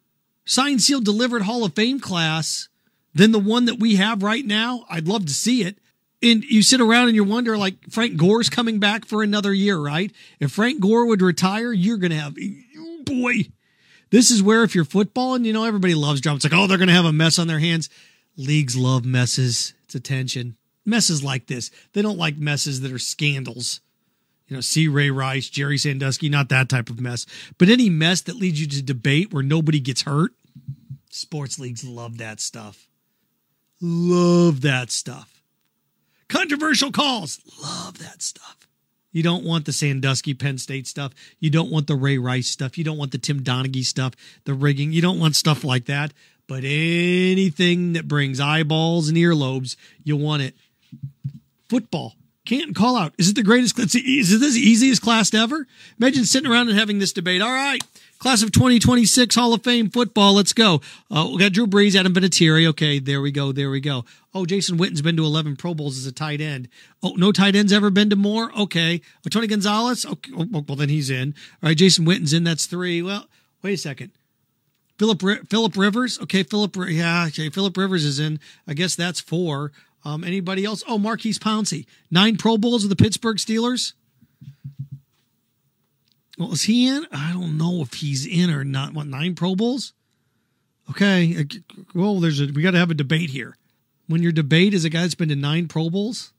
signed, 0.45 0.83
sealed, 0.83 1.05
delivered 1.05 1.43
Hall 1.43 1.65
of 1.65 1.75
Fame 1.75 2.01
class 2.01 2.69
than 3.15 3.33
the 3.33 3.39
one 3.39 3.65
that 3.65 3.81
we 3.81 3.97
have 3.97 4.23
right 4.23 4.45
now, 4.45 4.85
I'd 4.89 5.09
love 5.09 5.27
to 5.27 5.33
see 5.33 5.63
it. 5.63 5.79
And 6.23 6.45
you 6.45 6.63
sit 6.63 6.81
around 6.81 7.07
and 7.07 7.17
you 7.17 7.25
wonder, 7.25 7.57
like, 7.57 7.77
Frank 7.91 8.17
Gore's 8.17 8.51
coming 8.51 8.79
back 8.79 9.07
for 9.07 9.23
another 9.23 9.55
year, 9.55 9.79
right? 9.79 10.13
If 10.39 10.53
Frank 10.53 10.81
Gore 10.81 11.07
would 11.07 11.23
retire, 11.23 11.73
you're 11.73 11.97
going 11.97 12.11
to 12.11 12.19
have, 12.19 12.37
oh 12.77 13.03
boy, 13.05 13.47
this 14.11 14.31
is 14.31 14.43
where 14.43 14.63
if 14.63 14.75
you're 14.75 14.85
football 14.85 15.35
and 15.35 15.47
you 15.47 15.53
know 15.53 15.65
everybody 15.65 15.95
loves 15.95 16.21
drama, 16.21 16.37
it's 16.37 16.45
like, 16.45 16.53
oh, 16.53 16.67
they're 16.67 16.79
going 16.79 16.89
to 16.89 16.95
have 16.95 17.07
a 17.07 17.13
mess 17.13 17.39
on 17.39 17.47
their 17.47 17.59
hands. 17.59 17.89
Leagues 18.37 18.77
love 18.77 19.05
messes. 19.05 19.73
It's 19.85 19.95
attention. 19.95 20.57
Messes 20.85 21.25
like 21.25 21.47
this. 21.47 21.71
They 21.95 22.03
don't 22.03 22.19
like 22.19 22.37
messes 22.37 22.83
that 22.83 22.93
are 22.93 22.99
scandals. 22.99 23.81
You 24.51 24.57
know, 24.57 24.61
see 24.61 24.89
Ray 24.89 25.11
Rice, 25.11 25.49
Jerry 25.49 25.79
Sandusky, 25.79 26.29
not 26.29 26.49
that 26.49 26.69
type 26.69 26.91
of 26.91 27.01
mess. 27.01 27.25
But 27.57 27.69
any 27.69 27.89
mess 27.89 28.21
that 28.23 28.35
leads 28.35 28.61
you 28.61 28.67
to 28.67 28.83
debate 28.83 29.33
where 29.33 29.45
nobody 29.45 29.79
gets 29.79 30.03
hurt, 30.03 30.33
sports 31.09 31.61
leagues 31.61 31.85
love 31.85 32.19
that 32.19 32.41
stuff. 32.41 32.89
Love 33.81 34.63
that 34.63 34.91
stuff. 34.91 35.41
Controversial 36.29 36.91
calls, 36.91 37.41
love 37.63 37.99
that 37.99 38.23
stuff. 38.23 38.69
You 39.13 39.23
don't 39.23 39.45
want 39.45 39.67
the 39.67 39.73
Sandusky 39.73 40.35
Penn 40.35 40.59
State 40.59 40.89
stuff. 40.89 41.13
You 41.39 41.51
don't 41.51 41.71
want 41.71 41.87
the 41.87 41.97
Ray 41.97 42.19
Rice 42.19 42.49
stuff. 42.49 42.77
You 42.77 42.85
don't 42.85 42.99
want 42.99 43.13
the 43.13 43.19
Tim 43.19 43.43
Donaghy 43.43 43.85
stuff, 43.85 44.15
the 44.45 44.55
rigging. 44.55 44.93
You 44.93 45.03
don't 45.03 45.21
want 45.21 45.37
stuff 45.37 45.63
like 45.63 45.87
that. 45.87 46.13
But 46.49 46.65
anything 46.65 47.93
that 47.93 48.09
brings 48.09 48.41
eyeballs 48.41 49.09
and 49.09 49.17
earlobes, 49.17 49.77
you 50.03 50.17
want 50.17 50.43
it. 50.43 50.57
Football. 51.69 52.15
Can't 52.47 52.75
call 52.75 52.97
out. 52.97 53.13
Is 53.19 53.29
it 53.29 53.37
the 53.37 53.43
greatest? 53.43 53.79
Is 53.79 53.95
it 53.95 54.39
the 54.39 54.47
easiest 54.47 55.03
class 55.03 55.33
ever? 55.35 55.67
Imagine 56.01 56.25
sitting 56.25 56.51
around 56.51 56.69
and 56.69 56.79
having 56.79 56.99
this 56.99 57.13
debate. 57.13 57.43
All 57.43 57.51
right, 57.53 57.83
Class 58.21 58.43
of 58.43 58.53
2026 58.53 59.35
Hall 59.35 59.55
of 59.55 59.65
Fame 59.65 59.89
football. 59.89 60.35
Let's 60.35 60.53
go. 60.53 60.83
Uh, 61.11 61.31
we 61.33 61.39
got 61.39 61.55
Drew 61.55 61.67
Brees, 61.67 61.95
Adam 61.99 62.13
Vinatieri. 62.13 62.67
Okay, 62.67 62.99
there 62.99 63.23
we 63.23 63.33
go. 63.33 63.51
There 63.51 63.71
we 63.71 63.81
go. 63.81 64.05
Oh, 64.35 64.45
Jason 64.45 64.77
Witten's 64.77 65.01
been 65.01 65.17
to 65.17 65.25
11 65.25 65.57
Pro 65.57 65.73
Bowls 65.73 65.97
as 65.97 66.05
a 66.05 66.13
tight 66.13 66.39
end. 66.39 66.69
Oh, 67.03 67.15
no 67.17 67.33
tight 67.33 67.57
ends 67.57 67.73
ever 67.73 67.89
been 67.89 68.11
to 68.11 68.17
more? 68.17 68.53
Okay. 68.55 69.01
Oh, 69.25 69.31
Tony 69.31 69.47
Gonzalez? 69.47 70.05
Okay. 70.05 70.33
Oh, 70.37 70.47
well, 70.51 70.77
then 70.77 70.91
he's 70.91 71.09
in. 71.09 71.35
All 71.63 71.71
right, 71.71 71.77
Jason 71.77 72.05
Witten's 72.05 72.35
in. 72.35 72.45
That's 72.45 72.67
three. 72.67 73.01
Well, 73.01 73.27
wait 73.63 73.73
a 73.73 73.79
second. 73.79 74.11
Philip 74.99 75.23
Philip 75.49 75.75
Rivers. 75.79 76.21
Okay, 76.21 76.43
Philip. 76.43 76.77
Yeah, 76.91 77.25
okay. 77.29 77.49
Philip 77.49 77.75
Rivers 77.75 78.05
is 78.05 78.21
in. 78.21 78.39
I 78.69 78.75
guess 78.75 78.95
that's 78.95 79.19
four. 79.19 79.73
Um, 80.05 80.25
anybody 80.25 80.65
else? 80.65 80.83
Oh, 80.89 80.99
Maurkice 80.99 81.39
Pouncey. 81.39 81.87
Nine 82.11 82.37
Pro 82.37 82.57
Bowls 82.57 82.83
with 82.83 82.97
the 82.97 83.03
Pittsburgh 83.03 83.37
Steelers. 83.37 83.93
Well, 86.39 86.53
is 86.53 86.63
he 86.63 86.89
in? 86.89 87.07
I 87.13 87.33
don't 87.33 87.59
know 87.59 87.83
if 87.83 87.95
he's 87.95 88.27
in 88.27 88.51
or 88.51 88.65
not. 88.65 88.95
What 88.95 89.07
nine 89.07 89.35
Pro 89.35 89.55
Bowls? 89.55 89.93
Okay. 90.89 91.45
Well, 91.95 92.19
there's 92.19 92.41
a 92.41 92.47
we 92.47 92.63
got 92.63 92.71
to 92.71 92.79
have 92.79 92.91
a 92.91 92.95
debate 92.95 93.31
here. 93.31 93.57
When 94.07 94.23
your 94.23 94.33
debate 94.33 94.73
is 94.75 94.85
a 94.85 94.89
guy 94.89 95.03
that's 95.03 95.15
been 95.15 95.29
to 95.29 95.37
nine 95.37 95.69
Pro 95.69 95.91
Bowls, 95.91 96.33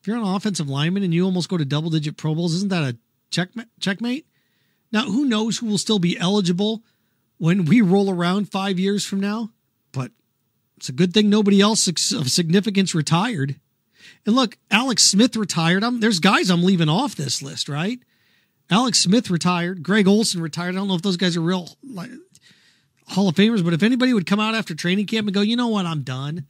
if 0.00 0.06
you're 0.06 0.18
an 0.18 0.22
offensive 0.22 0.68
lineman 0.68 1.02
and 1.02 1.12
you 1.14 1.24
almost 1.24 1.48
go 1.48 1.56
to 1.56 1.64
double 1.64 1.90
digit 1.90 2.18
Pro 2.18 2.34
Bowls, 2.34 2.54
isn't 2.54 2.68
that 2.68 2.82
a 2.82 2.98
check 3.30 3.48
checkmate? 3.80 4.26
Now, 4.92 5.06
who 5.06 5.24
knows 5.24 5.58
who 5.58 5.66
will 5.66 5.78
still 5.78 5.98
be 5.98 6.18
eligible 6.18 6.82
when 7.38 7.64
we 7.64 7.80
roll 7.80 8.10
around 8.10 8.50
five 8.50 8.78
years 8.78 9.06
from 9.06 9.20
now? 9.20 9.50
It's 10.80 10.88
a 10.88 10.92
good 10.92 11.12
thing 11.12 11.28
nobody 11.28 11.60
else 11.60 11.86
of 11.86 12.30
significance 12.30 12.94
retired. 12.94 13.56
And 14.24 14.34
look, 14.34 14.56
Alex 14.70 15.02
Smith 15.02 15.36
retired. 15.36 15.84
I'm, 15.84 16.00
there's 16.00 16.20
guys 16.20 16.48
I'm 16.48 16.62
leaving 16.62 16.88
off 16.88 17.14
this 17.14 17.42
list, 17.42 17.68
right? 17.68 17.98
Alex 18.70 18.98
Smith 18.98 19.28
retired. 19.28 19.82
Greg 19.82 20.08
Olsen 20.08 20.40
retired. 20.40 20.70
I 20.70 20.78
don't 20.78 20.88
know 20.88 20.94
if 20.94 21.02
those 21.02 21.18
guys 21.18 21.36
are 21.36 21.42
real 21.42 21.68
like 21.86 22.08
Hall 23.08 23.28
of 23.28 23.34
Famers, 23.34 23.62
but 23.62 23.74
if 23.74 23.82
anybody 23.82 24.14
would 24.14 24.24
come 24.24 24.40
out 24.40 24.54
after 24.54 24.74
training 24.74 25.04
camp 25.04 25.26
and 25.26 25.34
go, 25.34 25.42
you 25.42 25.54
know 25.54 25.68
what, 25.68 25.84
I'm 25.84 26.00
done. 26.00 26.46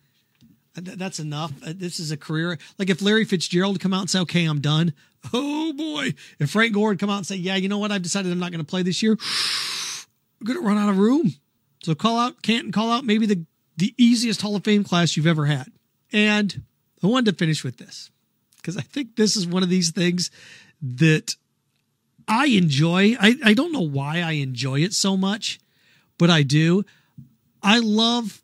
That's 0.77 1.19
enough. 1.19 1.53
Uh, 1.67 1.73
this 1.75 1.99
is 1.99 2.13
a 2.13 2.17
career. 2.17 2.57
Like 2.79 2.89
if 2.89 3.03
Larry 3.03 3.25
Fitzgerald 3.25 3.81
come 3.81 3.93
out 3.93 4.03
and 4.03 4.11
say, 4.11 4.21
okay, 4.21 4.45
I'm 4.45 4.61
done. 4.61 4.93
Oh 5.33 5.73
boy. 5.73 6.15
If 6.39 6.51
Frank 6.51 6.73
Gore 6.73 6.91
would 6.91 7.01
come 7.01 7.11
out 7.11 7.17
and 7.17 7.27
say, 7.27 7.35
yeah, 7.35 7.57
you 7.57 7.69
know 7.69 7.79
what, 7.79 7.91
I've 7.91 8.03
decided 8.03 8.31
I'm 8.31 8.39
not 8.39 8.53
going 8.53 8.65
to 8.65 8.71
play 8.71 8.85
this 8.85 9.03
year. 9.03 9.19
We're 10.41 10.55
going 10.55 10.61
to 10.61 10.69
run 10.69 10.79
out 10.79 10.89
of 10.89 10.99
room. 10.99 11.35
So 11.83 11.97
call 11.97 12.17
out 12.17 12.43
Canton, 12.43 12.71
call 12.71 12.93
out 12.93 13.05
maybe 13.05 13.27
the, 13.27 13.45
the 13.81 13.95
easiest 13.97 14.43
Hall 14.43 14.55
of 14.55 14.63
Fame 14.63 14.85
class 14.85 15.17
you've 15.17 15.27
ever 15.27 15.47
had. 15.47 15.73
And 16.13 16.63
I 17.03 17.07
wanted 17.07 17.33
to 17.33 17.39
finish 17.39 17.65
with 17.65 17.79
this 17.79 18.11
because 18.57 18.77
I 18.77 18.83
think 18.83 19.17
this 19.17 19.37
is 19.37 19.47
one 19.47 19.63
of 19.63 19.71
these 19.71 19.91
things 19.91 20.31
that 20.83 21.35
I 22.29 22.47
enjoy. 22.47 23.17
I, 23.19 23.37
I 23.43 23.55
don't 23.55 23.73
know 23.73 23.81
why 23.81 24.21
I 24.21 24.33
enjoy 24.33 24.81
it 24.81 24.93
so 24.93 25.17
much, 25.17 25.59
but 26.19 26.29
I 26.29 26.43
do. 26.43 26.85
I 27.63 27.79
love 27.79 28.43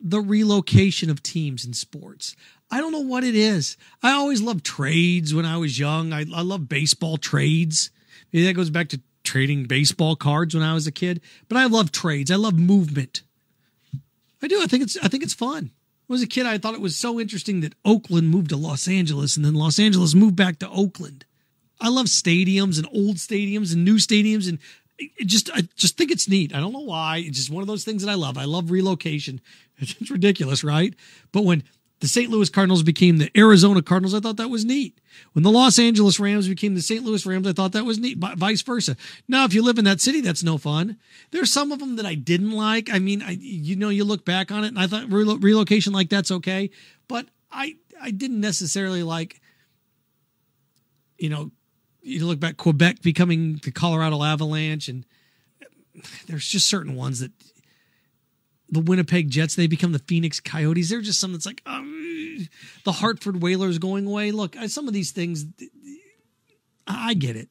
the 0.00 0.20
relocation 0.20 1.10
of 1.10 1.22
teams 1.22 1.66
in 1.66 1.74
sports. 1.74 2.34
I 2.70 2.80
don't 2.80 2.92
know 2.92 3.00
what 3.00 3.24
it 3.24 3.34
is. 3.34 3.76
I 4.02 4.12
always 4.12 4.40
loved 4.40 4.64
trades 4.64 5.34
when 5.34 5.44
I 5.44 5.58
was 5.58 5.78
young. 5.78 6.14
I, 6.14 6.20
I 6.34 6.40
love 6.40 6.68
baseball 6.68 7.18
trades. 7.18 7.90
Maybe 8.32 8.46
that 8.46 8.54
goes 8.54 8.70
back 8.70 8.88
to 8.90 9.00
trading 9.22 9.64
baseball 9.64 10.16
cards 10.16 10.54
when 10.54 10.62
I 10.62 10.72
was 10.72 10.86
a 10.86 10.92
kid. 10.92 11.20
But 11.48 11.58
I 11.58 11.66
love 11.66 11.92
trades. 11.92 12.30
I 12.30 12.36
love 12.36 12.58
movement. 12.58 13.22
I 14.42 14.48
do. 14.48 14.60
I 14.62 14.66
think 14.66 14.82
it's 14.82 14.96
I 15.02 15.08
think 15.08 15.22
it's 15.22 15.34
fun. 15.34 15.70
When 16.06 16.14
I 16.14 16.20
was 16.20 16.22
a 16.22 16.26
kid, 16.26 16.46
I 16.46 16.58
thought 16.58 16.74
it 16.74 16.80
was 16.80 16.96
so 16.96 17.20
interesting 17.20 17.60
that 17.60 17.74
Oakland 17.84 18.30
moved 18.30 18.50
to 18.50 18.56
Los 18.56 18.88
Angeles 18.88 19.36
and 19.36 19.44
then 19.44 19.54
Los 19.54 19.78
Angeles 19.78 20.14
moved 20.14 20.36
back 20.36 20.58
to 20.60 20.68
Oakland. 20.70 21.24
I 21.80 21.88
love 21.88 22.06
stadiums 22.06 22.78
and 22.78 22.88
old 22.92 23.16
stadiums 23.16 23.72
and 23.72 23.84
new 23.84 23.96
stadiums 23.96 24.48
and 24.48 24.58
just 25.24 25.50
I 25.52 25.62
just 25.76 25.96
think 25.96 26.10
it's 26.10 26.28
neat. 26.28 26.54
I 26.54 26.60
don't 26.60 26.72
know 26.72 26.80
why. 26.80 27.18
It's 27.18 27.38
just 27.38 27.50
one 27.50 27.62
of 27.62 27.66
those 27.68 27.84
things 27.84 28.02
that 28.02 28.10
I 28.10 28.14
love. 28.14 28.38
I 28.38 28.44
love 28.44 28.70
relocation. 28.70 29.40
It's 29.80 30.10
ridiculous, 30.10 30.64
right? 30.64 30.92
But 31.30 31.44
when 31.44 31.62
the 32.00 32.08
St. 32.08 32.30
Louis 32.30 32.48
Cardinals 32.48 32.82
became 32.82 33.18
the 33.18 33.30
Arizona 33.36 33.82
Cardinals, 33.82 34.14
I 34.14 34.20
thought 34.20 34.36
that 34.36 34.50
was 34.50 34.64
neat. 34.64 34.98
When 35.32 35.42
the 35.42 35.50
Los 35.50 35.78
Angeles 35.78 36.20
Rams 36.20 36.48
became 36.48 36.74
the 36.74 36.80
St. 36.80 37.04
Louis 37.04 37.24
Rams, 37.26 37.46
I 37.46 37.52
thought 37.52 37.72
that 37.72 37.84
was 37.84 37.98
neat. 37.98 38.18
vice 38.18 38.62
versa. 38.62 38.96
Now, 39.26 39.44
if 39.44 39.52
you 39.52 39.62
live 39.62 39.78
in 39.78 39.84
that 39.84 40.00
city, 40.00 40.20
that's 40.20 40.44
no 40.44 40.58
fun. 40.58 40.96
There's 41.32 41.52
some 41.52 41.72
of 41.72 41.80
them 41.80 41.96
that 41.96 42.06
I 42.06 42.14
didn't 42.14 42.52
like. 42.52 42.88
I 42.92 43.00
mean, 43.00 43.22
I, 43.22 43.32
you 43.32 43.74
know, 43.74 43.88
you 43.88 44.04
look 44.04 44.24
back 44.24 44.52
on 44.52 44.64
it, 44.64 44.68
and 44.68 44.78
I 44.78 44.86
thought 44.86 45.10
relocation 45.10 45.92
like 45.92 46.08
that's 46.08 46.30
okay, 46.30 46.70
but 47.08 47.26
I 47.50 47.76
I 48.00 48.12
didn't 48.12 48.40
necessarily 48.40 49.02
like, 49.02 49.40
you 51.18 51.28
know, 51.28 51.50
you 52.02 52.24
look 52.26 52.38
back 52.38 52.56
Quebec 52.56 53.02
becoming 53.02 53.56
the 53.64 53.72
Colorado 53.72 54.22
Avalanche, 54.22 54.88
and 54.88 55.04
there's 56.26 56.46
just 56.46 56.68
certain 56.68 56.94
ones 56.94 57.18
that 57.18 57.32
the 58.70 58.80
Winnipeg 58.80 59.30
Jets 59.30 59.54
they 59.54 59.66
become 59.66 59.92
the 59.92 59.98
Phoenix 59.98 60.40
Coyotes. 60.40 60.90
They're 60.90 61.00
just 61.00 61.20
something 61.20 61.34
that's 61.34 61.46
like 61.46 61.62
um, 61.66 61.87
the 62.84 62.92
Hartford 62.92 63.42
Whalers 63.42 63.78
going 63.78 64.06
away. 64.06 64.30
Look, 64.30 64.56
some 64.66 64.88
of 64.88 64.94
these 64.94 65.10
things, 65.10 65.46
I 66.86 67.14
get 67.14 67.36
it. 67.36 67.48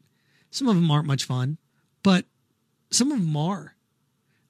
Some 0.52 0.68
of 0.68 0.76
them 0.76 0.90
aren't 0.90 1.08
much 1.08 1.26
fun, 1.26 1.58
but 2.04 2.26
some 2.92 3.12
of 3.12 3.20
them 3.20 3.36
are. 3.36 3.76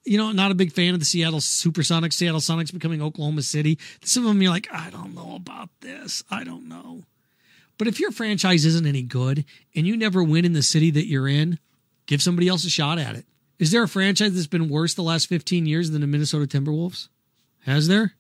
You 0.05 0.17
know, 0.17 0.31
not 0.31 0.51
a 0.51 0.55
big 0.55 0.71
fan 0.71 0.93
of 0.93 0.99
the 0.99 1.05
Seattle 1.05 1.39
Supersonics, 1.39 2.13
Seattle 2.13 2.39
Sonics 2.39 2.71
becoming 2.71 3.01
Oklahoma 3.01 3.41
City. 3.41 3.77
Some 4.03 4.23
of 4.23 4.29
them 4.29 4.41
you're 4.41 4.51
like, 4.51 4.69
I 4.71 4.89
don't 4.89 5.13
know 5.13 5.35
about 5.35 5.69
this. 5.81 6.23
I 6.31 6.43
don't 6.43 6.69
know. 6.69 7.03
But 7.77 7.87
if 7.87 7.99
your 7.99 8.11
franchise 8.11 8.65
isn't 8.65 8.87
any 8.87 9.01
good 9.01 9.43
and 9.75 9.85
you 9.85 9.97
never 9.97 10.23
win 10.23 10.45
in 10.45 10.53
the 10.53 10.63
city 10.63 10.91
that 10.91 11.07
you're 11.07 11.27
in, 11.27 11.59
Give 12.07 12.21
somebody 12.21 12.47
else 12.47 12.65
a 12.65 12.69
shot 12.69 12.97
at 12.97 13.15
it. 13.15 13.25
Is 13.59 13.71
there 13.71 13.83
a 13.83 13.87
franchise 13.87 14.33
that's 14.33 14.47
been 14.47 14.69
worse 14.69 14.93
the 14.93 15.03
last 15.03 15.27
15 15.27 15.65
years 15.65 15.91
than 15.91 16.01
the 16.01 16.07
Minnesota 16.07 16.47
Timberwolves? 16.47 17.09
Has 17.65 17.87
there? 17.87 18.13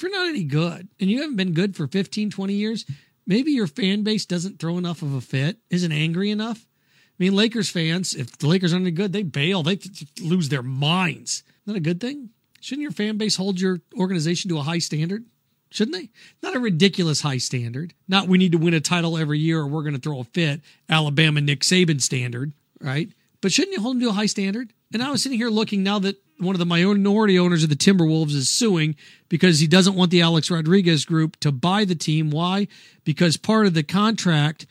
If 0.00 0.04
you're 0.04 0.18
not 0.18 0.28
any 0.28 0.44
good 0.44 0.88
and 0.98 1.10
you 1.10 1.20
haven't 1.20 1.36
been 1.36 1.52
good 1.52 1.76
for 1.76 1.86
15, 1.86 2.30
20 2.30 2.54
years, 2.54 2.86
maybe 3.26 3.52
your 3.52 3.66
fan 3.66 4.02
base 4.02 4.24
doesn't 4.24 4.58
throw 4.58 4.78
enough 4.78 5.02
of 5.02 5.12
a 5.12 5.20
fit, 5.20 5.58
isn't 5.68 5.92
angry 5.92 6.30
enough. 6.30 6.66
I 6.88 7.22
mean, 7.24 7.36
Lakers 7.36 7.68
fans, 7.68 8.14
if 8.14 8.38
the 8.38 8.46
Lakers 8.46 8.72
aren't 8.72 8.86
any 8.86 8.92
good, 8.92 9.12
they 9.12 9.22
bail, 9.22 9.62
they 9.62 9.78
lose 10.22 10.48
their 10.48 10.62
minds. 10.62 11.42
Isn't 11.42 11.74
that 11.74 11.76
a 11.76 11.80
good 11.80 12.00
thing? 12.00 12.30
Shouldn't 12.62 12.82
your 12.82 12.92
fan 12.92 13.18
base 13.18 13.36
hold 13.36 13.60
your 13.60 13.82
organization 13.94 14.48
to 14.48 14.56
a 14.56 14.62
high 14.62 14.78
standard? 14.78 15.26
Shouldn't 15.68 15.98
they? 15.98 16.08
Not 16.42 16.56
a 16.56 16.60
ridiculous 16.60 17.20
high 17.20 17.36
standard. 17.36 17.92
Not 18.08 18.26
we 18.26 18.38
need 18.38 18.52
to 18.52 18.58
win 18.58 18.72
a 18.72 18.80
title 18.80 19.18
every 19.18 19.38
year 19.38 19.60
or 19.60 19.66
we're 19.66 19.82
going 19.82 19.92
to 19.92 20.00
throw 20.00 20.20
a 20.20 20.24
fit, 20.24 20.62
Alabama 20.88 21.42
Nick 21.42 21.60
Saban 21.60 22.00
standard, 22.00 22.54
right? 22.80 23.10
But 23.42 23.52
shouldn't 23.52 23.76
you 23.76 23.82
hold 23.82 23.96
them 23.96 24.00
to 24.04 24.08
a 24.08 24.12
high 24.12 24.24
standard? 24.24 24.72
And 24.94 25.02
I 25.02 25.10
was 25.10 25.22
sitting 25.22 25.36
here 25.36 25.50
looking 25.50 25.82
now 25.82 25.98
that 25.98 26.16
one 26.40 26.54
of 26.54 26.58
the 26.58 26.66
minority 26.66 27.38
owners 27.38 27.62
of 27.62 27.68
the 27.68 27.76
Timberwolves 27.76 28.34
is 28.34 28.48
suing 28.48 28.96
because 29.28 29.60
he 29.60 29.66
doesn't 29.66 29.94
want 29.94 30.10
the 30.10 30.22
Alex 30.22 30.50
Rodriguez 30.50 31.04
group 31.04 31.38
to 31.40 31.52
buy 31.52 31.84
the 31.84 31.94
team. 31.94 32.30
Why? 32.30 32.68
Because 33.04 33.36
part 33.36 33.66
of 33.66 33.74
the 33.74 33.82
contract 33.82 34.66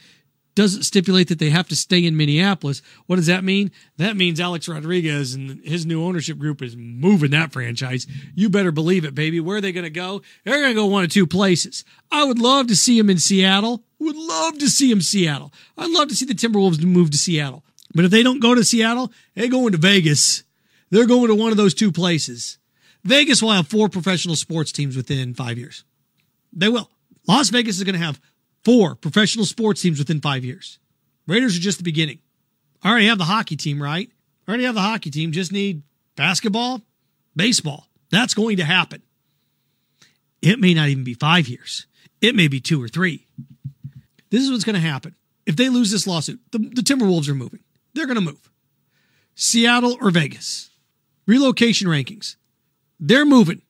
doesn't 0.56 0.84
stipulate 0.84 1.30
that 1.30 1.40
they 1.40 1.52
have 1.52 1.70
to 1.70 1.76
stay 1.76 2.06
in 2.06 2.18
Minneapolis. 2.18 2.82
What 3.06 3.16
does 3.16 3.28
that 3.28 3.46
mean? 3.46 3.72
That 3.96 4.18
means 4.18 4.42
Alex 4.42 4.68
Rodriguez 4.68 5.34
and 5.34 5.64
his 5.64 5.86
new 5.86 6.04
ownership 6.04 6.38
group 6.38 6.62
is 6.62 6.76
moving 6.76 7.32
that 7.32 7.54
franchise. 7.54 8.06
You 8.36 8.50
better 8.50 8.72
believe 8.72 9.06
it, 9.06 9.16
baby. 9.16 9.40
Where 9.40 9.58
are 9.58 9.62
they 9.62 9.72
going 9.72 9.86
to 9.86 9.90
go? 9.90 10.22
They're 10.44 10.60
going 10.60 10.72
to 10.72 10.82
go 10.82 10.88
one 10.88 11.06
of 11.06 11.12
two 11.12 11.28
places. 11.28 11.86
I 12.12 12.26
would 12.26 12.40
love 12.40 12.68
to 12.68 12.76
see 12.76 13.00
him 13.00 13.10
in 13.10 13.20
Seattle. 13.20 13.86
Would 14.00 14.18
love 14.18 14.58
to 14.58 14.70
see 14.70 14.92
him 14.92 15.00
Seattle. 15.00 15.54
I'd 15.78 15.92
love 15.92 16.10
to 16.10 16.16
see 16.16 16.26
the 16.26 16.34
Timberwolves 16.34 16.84
move 16.84 17.12
to 17.12 17.18
Seattle. 17.18 17.64
But 17.96 18.06
if 18.06 18.12
they 18.12 18.24
don't 18.24 18.42
go 18.42 18.54
to 18.54 18.64
Seattle, 18.64 19.14
they 19.36 19.48
go 19.48 19.66
into 19.66 19.78
Vegas. 19.78 20.44
They're 20.90 21.06
going 21.06 21.28
to 21.28 21.36
one 21.36 21.52
of 21.52 21.58
those 21.58 21.74
two 21.74 21.92
places. 21.92 22.58
Vegas 23.04 23.42
will 23.42 23.52
have 23.52 23.68
four 23.68 23.90
professional 23.90 24.36
sports 24.36 24.72
teams 24.72 24.96
within 24.96 25.34
five 25.34 25.58
years. 25.58 25.84
They 26.52 26.70
will. 26.70 26.90
Las 27.28 27.50
Vegas 27.50 27.78
is 27.78 27.84
going 27.84 28.00
to 28.00 28.06
have 28.06 28.20
four 28.64 28.96
professional 28.96 29.46
sports 29.46 29.82
teams 29.82 30.00
within 30.00 30.20
five 30.22 30.44
years. 30.44 30.80
Raiders 31.28 31.56
are 31.56 31.62
just 31.62 31.78
the 31.78 31.84
beginning. 31.84 32.20
I 32.84 32.90
already 32.90 33.08
have 33.08 33.18
the 33.18 33.26
hockey 33.26 33.56
team, 33.56 33.82
right? 33.82 34.10
I 34.48 34.52
already 34.52 34.64
have 34.64 34.76
the 34.76 34.82
hockey 34.82 35.12
team. 35.12 35.32
Just 35.32 35.52
need 35.52 35.84
basketball, 36.16 36.82
baseball. 37.36 37.88
That's 38.10 38.34
going 38.34 38.58
to 38.58 38.64
happen. 38.64 39.02
It 40.42 40.60
may 40.60 40.74
not 40.74 40.90
even 40.90 41.04
be 41.04 41.14
five 41.14 41.48
years. 41.48 41.86
It 42.22 42.36
may 42.36 42.48
be 42.48 42.60
two 42.60 42.82
or 42.82 42.88
three. 42.88 43.28
This 44.30 44.44
is 44.44 44.52
what's 44.52 44.64
going 44.64 44.76
to 44.76 44.82
happen. 44.82 45.16
If 45.46 45.56
they 45.56 45.70
lose 45.70 45.92
this 45.92 46.08
lawsuit, 46.08 46.40
the, 46.52 46.60
the 46.60 46.82
Timberwolves 46.82 47.30
are 47.30 47.36
moving. 47.36 47.62
They're 47.94 48.06
going 48.06 48.16
to 48.16 48.22
move. 48.22 48.50
Seattle 49.36 49.98
or 50.02 50.12
Vegas. 50.12 50.69
Relocation 51.30 51.88
rankings. 51.88 52.38
They're 53.00 53.24
moving. 53.24 53.62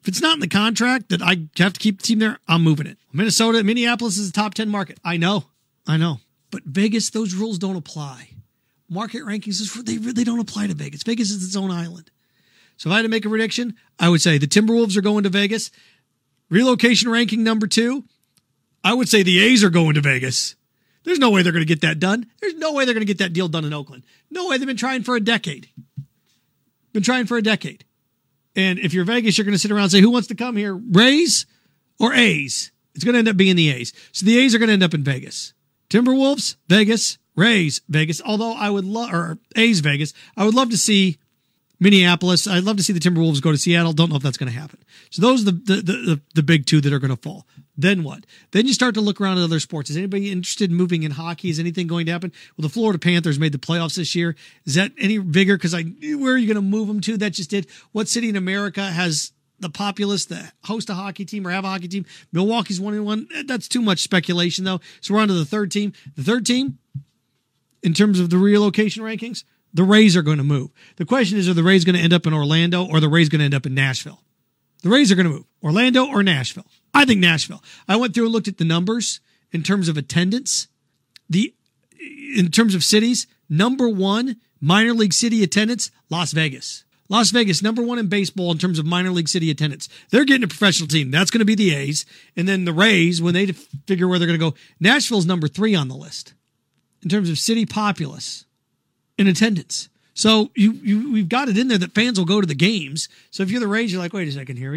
If 0.00 0.08
it's 0.08 0.22
not 0.22 0.32
in 0.32 0.40
the 0.40 0.48
contract 0.48 1.10
that 1.10 1.20
I 1.20 1.46
have 1.58 1.74
to 1.74 1.78
keep 1.78 2.00
the 2.00 2.06
team 2.06 2.20
there, 2.20 2.38
I'm 2.48 2.62
moving 2.62 2.86
it. 2.86 2.96
Minnesota, 3.12 3.62
Minneapolis 3.62 4.16
is 4.16 4.30
a 4.30 4.32
top 4.32 4.54
10 4.54 4.70
market. 4.70 4.98
I 5.04 5.18
know. 5.18 5.44
I 5.86 5.98
know. 5.98 6.20
But 6.50 6.62
Vegas, 6.64 7.10
those 7.10 7.34
rules 7.34 7.58
don't 7.58 7.76
apply. 7.76 8.30
Market 8.88 9.24
rankings, 9.24 9.84
they 9.84 9.98
really 9.98 10.24
don't 10.24 10.40
apply 10.40 10.68
to 10.68 10.74
Vegas. 10.74 11.02
Vegas 11.02 11.30
is 11.30 11.44
its 11.44 11.54
own 11.54 11.70
island. 11.70 12.10
So 12.78 12.88
if 12.88 12.94
I 12.94 12.96
had 12.96 13.02
to 13.02 13.08
make 13.10 13.26
a 13.26 13.28
prediction, 13.28 13.74
I 13.98 14.08
would 14.08 14.22
say 14.22 14.38
the 14.38 14.46
Timberwolves 14.46 14.96
are 14.96 15.02
going 15.02 15.24
to 15.24 15.28
Vegas. 15.28 15.70
Relocation 16.48 17.10
ranking 17.10 17.44
number 17.44 17.66
two, 17.66 18.04
I 18.82 18.94
would 18.94 19.10
say 19.10 19.22
the 19.22 19.38
A's 19.38 19.62
are 19.62 19.68
going 19.68 19.96
to 19.96 20.00
Vegas. 20.00 20.56
There's 21.04 21.18
no 21.18 21.30
way 21.30 21.42
they're 21.42 21.52
going 21.52 21.60
to 21.60 21.68
get 21.68 21.82
that 21.82 21.98
done. 21.98 22.26
There's 22.40 22.54
no 22.54 22.72
way 22.72 22.86
they're 22.86 22.94
going 22.94 23.06
to 23.06 23.12
get 23.12 23.18
that 23.18 23.34
deal 23.34 23.48
done 23.48 23.66
in 23.66 23.74
Oakland. 23.74 24.04
No 24.30 24.48
way. 24.48 24.56
They've 24.56 24.66
been 24.66 24.78
trying 24.78 25.02
for 25.02 25.16
a 25.16 25.20
decade. 25.20 25.68
Been 26.92 27.02
trying 27.02 27.26
for 27.26 27.36
a 27.36 27.42
decade. 27.42 27.84
And 28.56 28.78
if 28.78 28.92
you're 28.92 29.04
Vegas, 29.04 29.38
you're 29.38 29.44
going 29.44 29.54
to 29.54 29.58
sit 29.58 29.70
around 29.70 29.84
and 29.84 29.92
say, 29.92 30.00
who 30.00 30.10
wants 30.10 30.28
to 30.28 30.34
come 30.34 30.56
here? 30.56 30.74
Rays 30.74 31.46
or 31.98 32.12
A's? 32.12 32.72
It's 32.94 33.04
going 33.04 33.12
to 33.12 33.20
end 33.20 33.28
up 33.28 33.36
being 33.36 33.56
the 33.56 33.70
A's. 33.70 33.92
So 34.12 34.26
the 34.26 34.38
A's 34.38 34.54
are 34.54 34.58
going 34.58 34.68
to 34.68 34.72
end 34.72 34.82
up 34.82 34.94
in 34.94 35.04
Vegas. 35.04 35.54
Timberwolves, 35.88 36.56
Vegas, 36.68 37.18
Rays, 37.36 37.80
Vegas. 37.88 38.20
Although 38.24 38.52
I 38.52 38.70
would 38.70 38.84
love, 38.84 39.12
or 39.12 39.38
A's, 39.56 39.80
Vegas. 39.80 40.12
I 40.36 40.44
would 40.44 40.54
love 40.54 40.70
to 40.70 40.76
see 40.76 41.18
Minneapolis. 41.80 42.46
I'd 42.46 42.64
love 42.64 42.76
to 42.76 42.82
see 42.82 42.92
the 42.92 43.00
Timberwolves 43.00 43.40
go 43.40 43.50
to 43.50 43.58
Seattle. 43.58 43.94
Don't 43.94 44.10
know 44.10 44.16
if 44.16 44.22
that's 44.22 44.36
going 44.36 44.52
to 44.52 44.58
happen. 44.58 44.78
So 45.08 45.22
those 45.22 45.42
are 45.42 45.46
the, 45.46 45.52
the, 45.52 45.82
the, 45.82 46.20
the 46.34 46.42
big 46.42 46.66
two 46.66 46.80
that 46.82 46.92
are 46.92 46.98
going 46.98 47.14
to 47.14 47.20
fall. 47.20 47.46
Then 47.76 48.02
what? 48.02 48.26
Then 48.50 48.66
you 48.66 48.74
start 48.74 48.94
to 48.94 49.00
look 49.00 49.20
around 49.20 49.38
at 49.38 49.44
other 49.44 49.60
sports. 49.60 49.88
Is 49.88 49.96
anybody 49.96 50.30
interested 50.30 50.70
in 50.70 50.76
moving 50.76 51.02
in 51.02 51.12
hockey? 51.12 51.48
Is 51.48 51.58
anything 51.58 51.86
going 51.86 52.04
to 52.06 52.12
happen? 52.12 52.32
Well, 52.56 52.62
the 52.62 52.72
Florida 52.72 52.98
Panthers 52.98 53.38
made 53.38 53.52
the 53.52 53.58
playoffs 53.58 53.96
this 53.96 54.14
year. 54.14 54.36
Is 54.66 54.74
that 54.74 54.92
any 54.98 55.16
bigger? 55.18 55.56
Because 55.56 55.74
I 55.74 55.82
where 55.82 56.34
are 56.34 56.38
you 56.38 56.46
going 56.46 56.56
to 56.56 56.62
move 56.62 56.88
them 56.88 57.00
to? 57.00 57.16
That 57.16 57.30
just 57.30 57.48
did. 57.48 57.66
What 57.92 58.08
city 58.08 58.28
in 58.28 58.36
America 58.36 58.82
has 58.82 59.32
the 59.58 59.70
populace 59.70 60.26
to 60.26 60.52
host 60.64 60.90
a 60.90 60.94
hockey 60.94 61.24
team 61.24 61.46
or 61.46 61.50
have 61.50 61.64
a 61.64 61.68
hockey 61.68 61.88
team? 61.88 62.04
Milwaukee's 62.32 62.80
one 62.80 62.92
and 62.92 63.06
one. 63.06 63.26
That's 63.46 63.68
too 63.68 63.80
much 63.80 64.00
speculation 64.00 64.66
though. 64.66 64.80
So 65.00 65.14
we're 65.14 65.20
on 65.20 65.28
to 65.28 65.34
the 65.34 65.46
third 65.46 65.70
team. 65.70 65.94
The 66.16 66.22
third 66.22 66.44
team, 66.44 66.78
in 67.82 67.94
terms 67.94 68.20
of 68.20 68.28
the 68.28 68.36
relocation 68.36 69.02
rankings, 69.02 69.44
the 69.72 69.84
Rays 69.84 70.16
are 70.16 70.22
going 70.22 70.38
to 70.38 70.44
move. 70.44 70.70
The 70.96 71.06
question 71.06 71.38
is, 71.38 71.48
are 71.48 71.54
the 71.54 71.62
Rays 71.62 71.84
going 71.84 71.96
to 71.96 72.02
end 72.02 72.12
up 72.12 72.26
in 72.26 72.34
Orlando 72.34 72.86
or 72.86 73.00
the 73.00 73.08
Rays 73.08 73.28
going 73.28 73.40
to 73.40 73.44
end 73.44 73.54
up 73.54 73.66
in 73.66 73.74
Nashville? 73.74 74.20
The 74.82 74.88
Rays 74.88 75.12
are 75.12 75.14
going 75.14 75.26
to 75.26 75.32
move. 75.32 75.44
Orlando 75.62 76.06
or 76.06 76.22
Nashville? 76.22 76.66
I 76.94 77.04
think 77.04 77.20
Nashville. 77.20 77.62
I 77.86 77.96
went 77.96 78.14
through 78.14 78.24
and 78.24 78.32
looked 78.32 78.48
at 78.48 78.58
the 78.58 78.64
numbers 78.64 79.20
in 79.52 79.62
terms 79.62 79.88
of 79.88 79.96
attendance. 79.96 80.68
The 81.28 81.54
in 82.36 82.50
terms 82.50 82.74
of 82.74 82.82
cities, 82.82 83.26
number 83.48 83.88
one 83.88 84.36
minor 84.60 84.94
league 84.94 85.12
city 85.12 85.42
attendance, 85.42 85.90
Las 86.08 86.32
Vegas. 86.32 86.84
Las 87.08 87.30
Vegas, 87.30 87.60
number 87.60 87.82
one 87.82 87.98
in 87.98 88.06
baseball 88.06 88.52
in 88.52 88.58
terms 88.58 88.78
of 88.78 88.86
minor 88.86 89.10
league 89.10 89.28
city 89.28 89.50
attendance. 89.50 89.88
They're 90.10 90.24
getting 90.24 90.44
a 90.44 90.48
professional 90.48 90.86
team. 90.86 91.10
That's 91.10 91.30
going 91.30 91.40
to 91.40 91.44
be 91.44 91.56
the 91.56 91.74
A's. 91.74 92.06
And 92.36 92.46
then 92.46 92.64
the 92.64 92.72
Rays, 92.72 93.20
when 93.20 93.34
they 93.34 93.46
figure 93.46 94.06
where 94.06 94.18
they're 94.18 94.28
going 94.28 94.38
to 94.38 94.50
go, 94.50 94.56
Nashville's 94.78 95.26
number 95.26 95.48
three 95.48 95.74
on 95.74 95.88
the 95.88 95.96
list 95.96 96.34
in 97.02 97.08
terms 97.08 97.28
of 97.28 97.38
city 97.38 97.66
populace 97.66 98.46
in 99.20 99.28
attendance. 99.28 99.88
So 100.14 100.50
you, 100.56 100.72
you 100.72 101.12
we've 101.12 101.28
got 101.28 101.48
it 101.48 101.56
in 101.56 101.68
there 101.68 101.78
that 101.78 101.94
fans 101.94 102.18
will 102.18 102.26
go 102.26 102.40
to 102.40 102.46
the 102.46 102.54
games. 102.54 103.08
So 103.30 103.42
if 103.42 103.50
you're 103.50 103.60
the 103.60 103.68
Rays, 103.68 103.92
you're 103.92 104.02
like, 104.02 104.12
wait 104.12 104.26
a 104.26 104.32
second 104.32 104.56
here, 104.56 104.76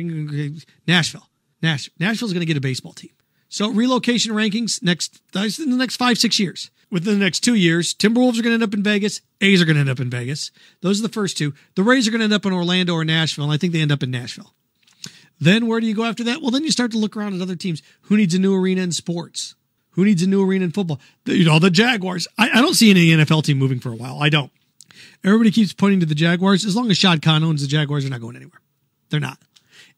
Nashville. 0.88 1.28
Nash, 1.62 1.90
Nashville's 1.98 2.34
going 2.34 2.42
to 2.42 2.46
get 2.46 2.58
a 2.58 2.62
baseball 2.62 2.92
team. 2.92 3.12
So 3.48 3.72
relocation 3.72 4.34
rankings 4.34 4.84
next 4.84 5.22
in 5.34 5.70
the 5.70 5.78
next 5.78 5.96
five 5.96 6.18
six 6.18 6.40
years. 6.40 6.70
Within 6.92 7.18
the 7.18 7.24
next 7.24 7.40
two 7.40 7.56
years, 7.56 7.94
Timberwolves 7.94 8.38
are 8.38 8.44
going 8.44 8.52
to 8.52 8.54
end 8.54 8.64
up 8.64 8.74
in 8.74 8.84
Vegas. 8.84 9.22
A's 9.42 9.62
are 9.62 9.66
going 9.66 9.76
to 9.76 9.82
end 9.82 9.90
up 9.90 10.00
in 10.00 10.12
Vegas. 10.12 10.52
Those 10.82 11.00
are 11.00 11.04
the 11.04 11.14
first 11.14 11.38
two. 11.38 11.54
The 11.76 11.82
Rays 11.82 12.08
are 12.08 12.12
going 12.12 12.20
to 12.20 12.26
end 12.26 12.34
up 12.34 12.46
in 12.46 12.54
Orlando 12.54 12.94
or 12.94 13.04
Nashville, 13.04 13.46
and 13.46 13.54
I 13.54 13.58
think 13.58 13.74
they 13.74 13.82
end 13.82 13.92
up 13.92 14.04
in 14.04 14.12
Nashville. 14.12 14.54
Then 15.40 15.68
where 15.68 15.80
do 15.80 15.88
you 15.88 15.96
go 15.96 16.04
after 16.04 16.24
that? 16.26 16.42
Well, 16.42 16.52
then 16.52 16.64
you 16.64 16.72
start 16.72 16.92
to 16.92 16.98
look 16.98 17.18
around 17.18 17.34
at 17.34 17.42
other 17.42 17.56
teams. 17.56 17.82
Who 18.04 18.18
needs 18.18 18.36
a 18.36 18.40
new 18.40 18.56
arena 18.56 18.82
in 18.82 18.92
sports? 18.92 19.56
Who 19.94 20.06
needs 20.06 20.24
a 20.24 20.28
new 20.28 20.44
arena 20.46 20.66
in 20.66 20.72
football? 20.72 21.00
The, 21.26 21.36
you 21.36 21.46
know, 21.46 21.60
the 21.60 21.70
Jaguars. 21.70 22.28
I, 22.38 22.50
I 22.50 22.62
don't 22.62 22.74
see 22.74 22.90
any 22.90 23.08
NFL 23.08 23.44
team 23.44 23.58
moving 23.58 23.80
for 23.80 23.90
a 23.90 23.96
while. 23.96 24.22
I 24.22 24.30
don't. 24.30 24.52
Everybody 25.24 25.52
keeps 25.52 25.74
pointing 25.74 26.00
to 26.02 26.06
the 26.06 26.16
Jaguars. 26.16 26.66
As 26.66 26.76
long 26.76 26.92
as 26.92 26.98
Shad 26.98 27.22
Khan 27.22 27.44
owns 27.44 27.62
the 27.62 27.68
Jaguars, 27.68 28.04
they're 28.04 28.12
not 28.12 28.22
going 28.22 28.36
anywhere. 28.36 28.60
They're 29.10 29.20
not. 29.20 29.40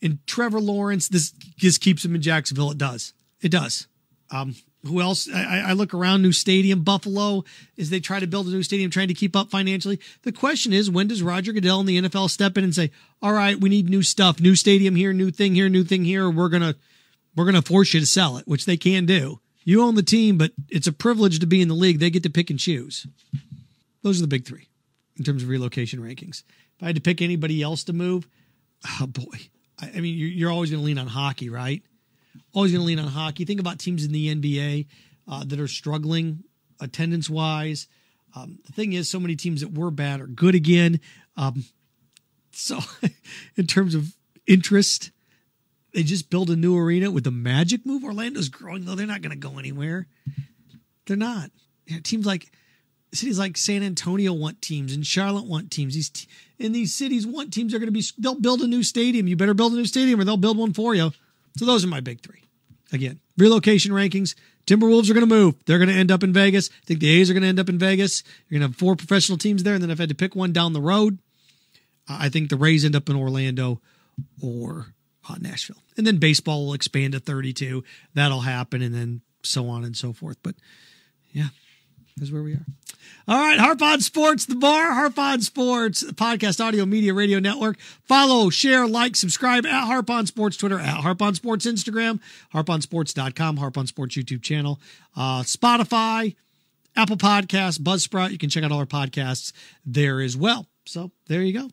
And 0.01 0.19
Trevor 0.27 0.59
Lawrence, 0.59 1.07
this 1.07 1.31
just 1.31 1.81
keeps 1.81 2.03
him 2.03 2.15
in 2.15 2.21
Jacksonville. 2.21 2.71
It 2.71 2.77
does. 2.77 3.13
It 3.41 3.49
does. 3.49 3.87
Um, 4.29 4.55
who 4.83 5.01
else? 5.01 5.29
I, 5.29 5.63
I, 5.67 5.73
look 5.73 5.93
around 5.93 6.21
new 6.21 6.31
stadium, 6.31 6.83
Buffalo, 6.83 7.43
as 7.77 7.89
they 7.89 7.99
try 7.99 8.19
to 8.19 8.27
build 8.27 8.47
a 8.47 8.51
new 8.51 8.61
stadium, 8.61 8.91
trying 8.91 9.07
to 9.07 9.13
keep 9.13 9.35
up 9.35 9.49
financially. 9.49 9.99
The 10.23 10.31
question 10.31 10.73
is, 10.73 10.91
when 10.91 11.07
does 11.07 11.23
Roger 11.23 11.53
Goodell 11.53 11.79
and 11.79 11.89
the 11.89 12.01
NFL 12.01 12.29
step 12.29 12.57
in 12.57 12.63
and 12.63 12.75
say, 12.75 12.91
"All 13.21 13.33
right, 13.33 13.59
we 13.59 13.69
need 13.69 13.89
new 13.89 14.03
stuff, 14.03 14.39
new 14.39 14.55
stadium 14.55 14.95
here, 14.95 15.11
new 15.11 15.31
thing 15.31 15.55
here, 15.55 15.69
new 15.69 15.83
thing 15.83 16.05
here. 16.05 16.29
We're 16.29 16.49
gonna, 16.49 16.75
we're 17.35 17.45
gonna 17.45 17.63
force 17.63 17.93
you 17.93 17.99
to 17.99 18.05
sell 18.05 18.37
it," 18.37 18.47
which 18.47 18.65
they 18.65 18.77
can 18.77 19.05
do. 19.05 19.39
You 19.65 19.81
own 19.81 19.95
the 19.95 20.03
team, 20.03 20.37
but 20.37 20.51
it's 20.69 20.87
a 20.87 20.93
privilege 20.93 21.39
to 21.39 21.47
be 21.47 21.61
in 21.61 21.67
the 21.67 21.73
league. 21.73 21.99
They 21.99 22.11
get 22.11 22.23
to 22.23 22.29
pick 22.29 22.49
and 22.51 22.59
choose. 22.59 23.07
Those 24.03 24.19
are 24.19 24.21
the 24.21 24.27
big 24.27 24.45
three 24.45 24.69
in 25.17 25.25
terms 25.25 25.41
of 25.43 25.49
relocation 25.49 25.99
rankings. 25.99 26.43
If 26.77 26.83
I 26.83 26.85
had 26.85 26.95
to 26.95 27.01
pick 27.01 27.21
anybody 27.21 27.61
else 27.63 27.83
to 27.85 27.93
move, 27.93 28.27
oh 29.01 29.07
boy, 29.07 29.49
I 29.81 29.99
mean, 29.99 30.15
you're 30.17 30.51
always 30.51 30.69
going 30.69 30.81
to 30.81 30.85
lean 30.85 30.99
on 30.99 31.07
hockey, 31.07 31.49
right? 31.49 31.81
Always 32.53 32.71
going 32.71 32.81
to 32.81 32.85
lean 32.85 32.99
on 32.99 33.07
hockey. 33.07 33.43
Think 33.43 33.59
about 33.59 33.79
teams 33.79 34.05
in 34.05 34.11
the 34.11 34.33
NBA 34.33 34.85
uh, 35.27 35.43
that 35.45 35.59
are 35.59 35.67
struggling 35.67 36.43
attendance 36.79 37.29
wise. 37.29 37.87
Um, 38.35 38.59
the 38.65 38.73
thing 38.73 38.93
is, 38.93 39.09
so 39.09 39.19
many 39.19 39.35
teams 39.35 39.61
that 39.61 39.73
were 39.73 39.91
bad 39.91 40.21
are 40.21 40.27
good 40.27 40.55
again. 40.55 40.99
Um, 41.37 41.65
so, 42.51 42.79
in 43.55 43.65
terms 43.65 43.95
of 43.95 44.15
interest, 44.45 45.11
they 45.95 46.03
just 46.03 46.29
build 46.29 46.49
a 46.49 46.57
new 46.57 46.77
arena 46.77 47.09
with 47.09 47.23
the 47.23 47.31
Magic 47.31 47.85
move. 47.85 48.03
Orlando's 48.03 48.49
growing, 48.49 48.83
though. 48.83 48.95
They're 48.95 49.07
not 49.07 49.21
going 49.21 49.31
to 49.31 49.47
go 49.47 49.57
anywhere. 49.57 50.07
They're 51.07 51.15
not. 51.15 51.51
Teams 52.03 52.25
like 52.25 52.51
cities 53.13 53.39
like 53.39 53.55
San 53.55 53.81
Antonio 53.81 54.33
want 54.33 54.61
teams 54.61 54.93
and 54.93 55.07
Charlotte 55.07 55.45
want 55.45 55.71
teams. 55.71 55.93
These 55.93 56.27
in 56.59 56.73
these 56.73 56.93
cities 56.93 57.25
want 57.25 57.53
teams 57.53 57.71
They're 57.71 57.79
going 57.79 57.87
to 57.87 57.97
be 57.97 58.03
they'll 58.17 58.39
build 58.39 58.61
a 58.61 58.67
new 58.67 58.83
stadium. 58.83 59.27
You 59.27 59.37
better 59.37 59.53
build 59.53 59.71
a 59.71 59.77
new 59.77 59.85
stadium 59.85 60.19
or 60.19 60.25
they'll 60.25 60.35
build 60.35 60.57
one 60.57 60.73
for 60.73 60.93
you. 60.93 61.11
So 61.55 61.63
those 61.63 61.85
are 61.85 61.87
my 61.87 62.01
big 62.01 62.21
3. 62.21 62.43
again, 62.91 63.21
relocation 63.37 63.93
rankings. 63.93 64.35
Timberwolves 64.67 65.09
are 65.09 65.13
going 65.13 65.27
to 65.27 65.33
move. 65.33 65.55
They're 65.65 65.77
going 65.77 65.89
to 65.89 65.95
end 65.95 66.11
up 66.11 66.23
in 66.23 66.33
Vegas. 66.33 66.69
I 66.69 66.85
think 66.85 66.99
the 66.99 67.09
A's 67.09 67.29
are 67.29 67.33
going 67.33 67.43
to 67.43 67.49
end 67.49 67.59
up 67.59 67.69
in 67.69 67.77
Vegas. 67.77 68.23
You're 68.49 68.59
going 68.59 68.69
to 68.69 68.73
have 68.73 68.77
four 68.77 68.97
professional 68.97 69.37
teams 69.37 69.63
there. 69.63 69.75
And 69.75 69.83
then 69.83 69.91
if 69.91 69.99
I 69.99 70.03
had 70.03 70.09
to 70.09 70.15
pick 70.15 70.35
one 70.35 70.51
down 70.51 70.73
the 70.73 70.81
road, 70.81 71.19
I 72.09 72.27
think 72.27 72.49
the 72.49 72.57
Rays 72.57 72.83
end 72.83 72.95
up 72.95 73.07
in 73.07 73.15
Orlando 73.15 73.79
or 74.41 74.87
uh, 75.29 75.35
Nashville. 75.39 75.81
And 75.97 76.05
then 76.05 76.17
baseball 76.17 76.65
will 76.65 76.73
expand 76.73 77.13
to 77.13 77.19
32. 77.19 77.83
That'll 78.13 78.41
happen. 78.41 78.81
And 78.81 78.93
then 78.93 79.21
so 79.43 79.67
on 79.67 79.83
and 79.83 79.95
so 79.95 80.13
forth. 80.13 80.37
But 80.43 80.55
yeah, 81.31 81.47
that's 82.17 82.31
where 82.31 82.43
we 82.43 82.53
are. 82.53 82.65
All 83.27 83.37
right, 83.37 83.59
Harp 83.59 83.81
on 83.81 84.01
Sports, 84.01 84.45
the 84.45 84.55
bar, 84.55 84.93
Harp 84.93 85.17
on 85.17 85.41
Sports, 85.41 86.03
podcast, 86.03 86.63
audio, 86.63 86.85
media, 86.85 87.13
radio 87.13 87.39
network. 87.39 87.79
Follow, 88.03 88.49
share, 88.49 88.87
like, 88.87 89.15
subscribe 89.15 89.65
at 89.65 89.85
Harp 89.85 90.09
on 90.09 90.25
Sports 90.27 90.57
Twitter, 90.57 90.79
at 90.79 90.97
Harp 90.97 91.21
on 91.21 91.35
Sports 91.35 91.65
Instagram, 91.65 92.19
harponsports.com, 92.53 93.57
Harp 93.57 93.77
on 93.77 93.87
Sports 93.87 94.15
YouTube 94.15 94.43
channel, 94.43 94.79
uh, 95.15 95.41
Spotify, 95.41 96.35
Apple 96.95 97.17
Podcasts, 97.17 97.79
Buzzsprout. 97.79 98.31
You 98.31 98.37
can 98.37 98.49
check 98.49 98.63
out 98.63 98.71
all 98.71 98.79
our 98.79 98.85
podcasts 98.85 99.51
there 99.85 100.21
as 100.21 100.37
well. 100.37 100.67
So 100.85 101.11
there 101.27 101.41
you 101.41 101.53
go. 101.53 101.69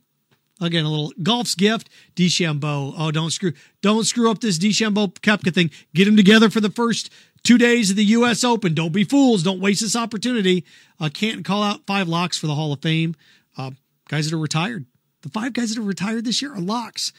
Again, 0.63 0.85
a 0.85 0.89
little 0.89 1.13
golf's 1.23 1.55
gift, 1.55 1.89
DeChambeau. 2.15 2.95
Oh, 2.97 3.11
don't 3.11 3.31
screw, 3.31 3.53
don't 3.81 4.05
screw 4.05 4.31
up 4.31 4.41
this 4.41 4.59
DeChambeau 4.59 5.13
Koepka 5.15 5.53
thing. 5.53 5.71
Get 5.95 6.05
them 6.05 6.17
together 6.17 6.51
for 6.51 6.61
the 6.61 6.71
first 6.71 7.11
two 7.43 7.59
days 7.59 7.91
of 7.91 7.97
the 7.97 8.05
U.S. 8.05 8.45
Open. 8.45 8.73
Don't 8.73 8.93
be 8.93 9.05
fools. 9.05 9.43
Don't 9.43 9.61
waste 9.61 9.81
this 9.81 9.97
opportunity. 9.97 10.65
Uh, 11.01 11.11
can't 11.13 11.45
call 11.45 11.63
out 11.63 11.87
five 11.87 12.09
locks 12.09 12.39
for 12.39 12.47
the 12.47 12.55
Hall 12.55 12.73
of 12.73 12.81
Fame. 12.81 13.17
Uh, 13.59 13.73
guys 14.09 14.31
that 14.31 14.37
are 14.37 14.41
retired. 14.41 14.87
The 15.23 15.31
five 15.31 15.53
guys 15.53 15.75
that 15.75 15.81
are 15.81 15.85
retired 15.85 16.25
this 16.25 16.41
year 16.41 16.55
are 16.55 16.61
locks. 16.61 17.13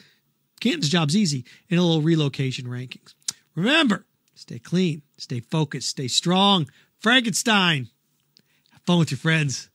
Canton's 0.60 0.88
job's 0.88 1.16
easy 1.16 1.44
in 1.68 1.78
a 1.78 1.82
little 1.82 2.02
relocation 2.02 2.66
rankings. 2.66 3.14
Remember, 3.54 4.06
stay 4.34 4.58
clean, 4.58 5.02
stay 5.18 5.40
focused, 5.40 5.88
stay 5.88 6.08
strong. 6.08 6.68
Frankenstein. 7.00 7.88
Have 8.72 8.82
fun 8.86 8.98
with 8.98 9.10
your 9.10 9.18
friends. 9.18 9.68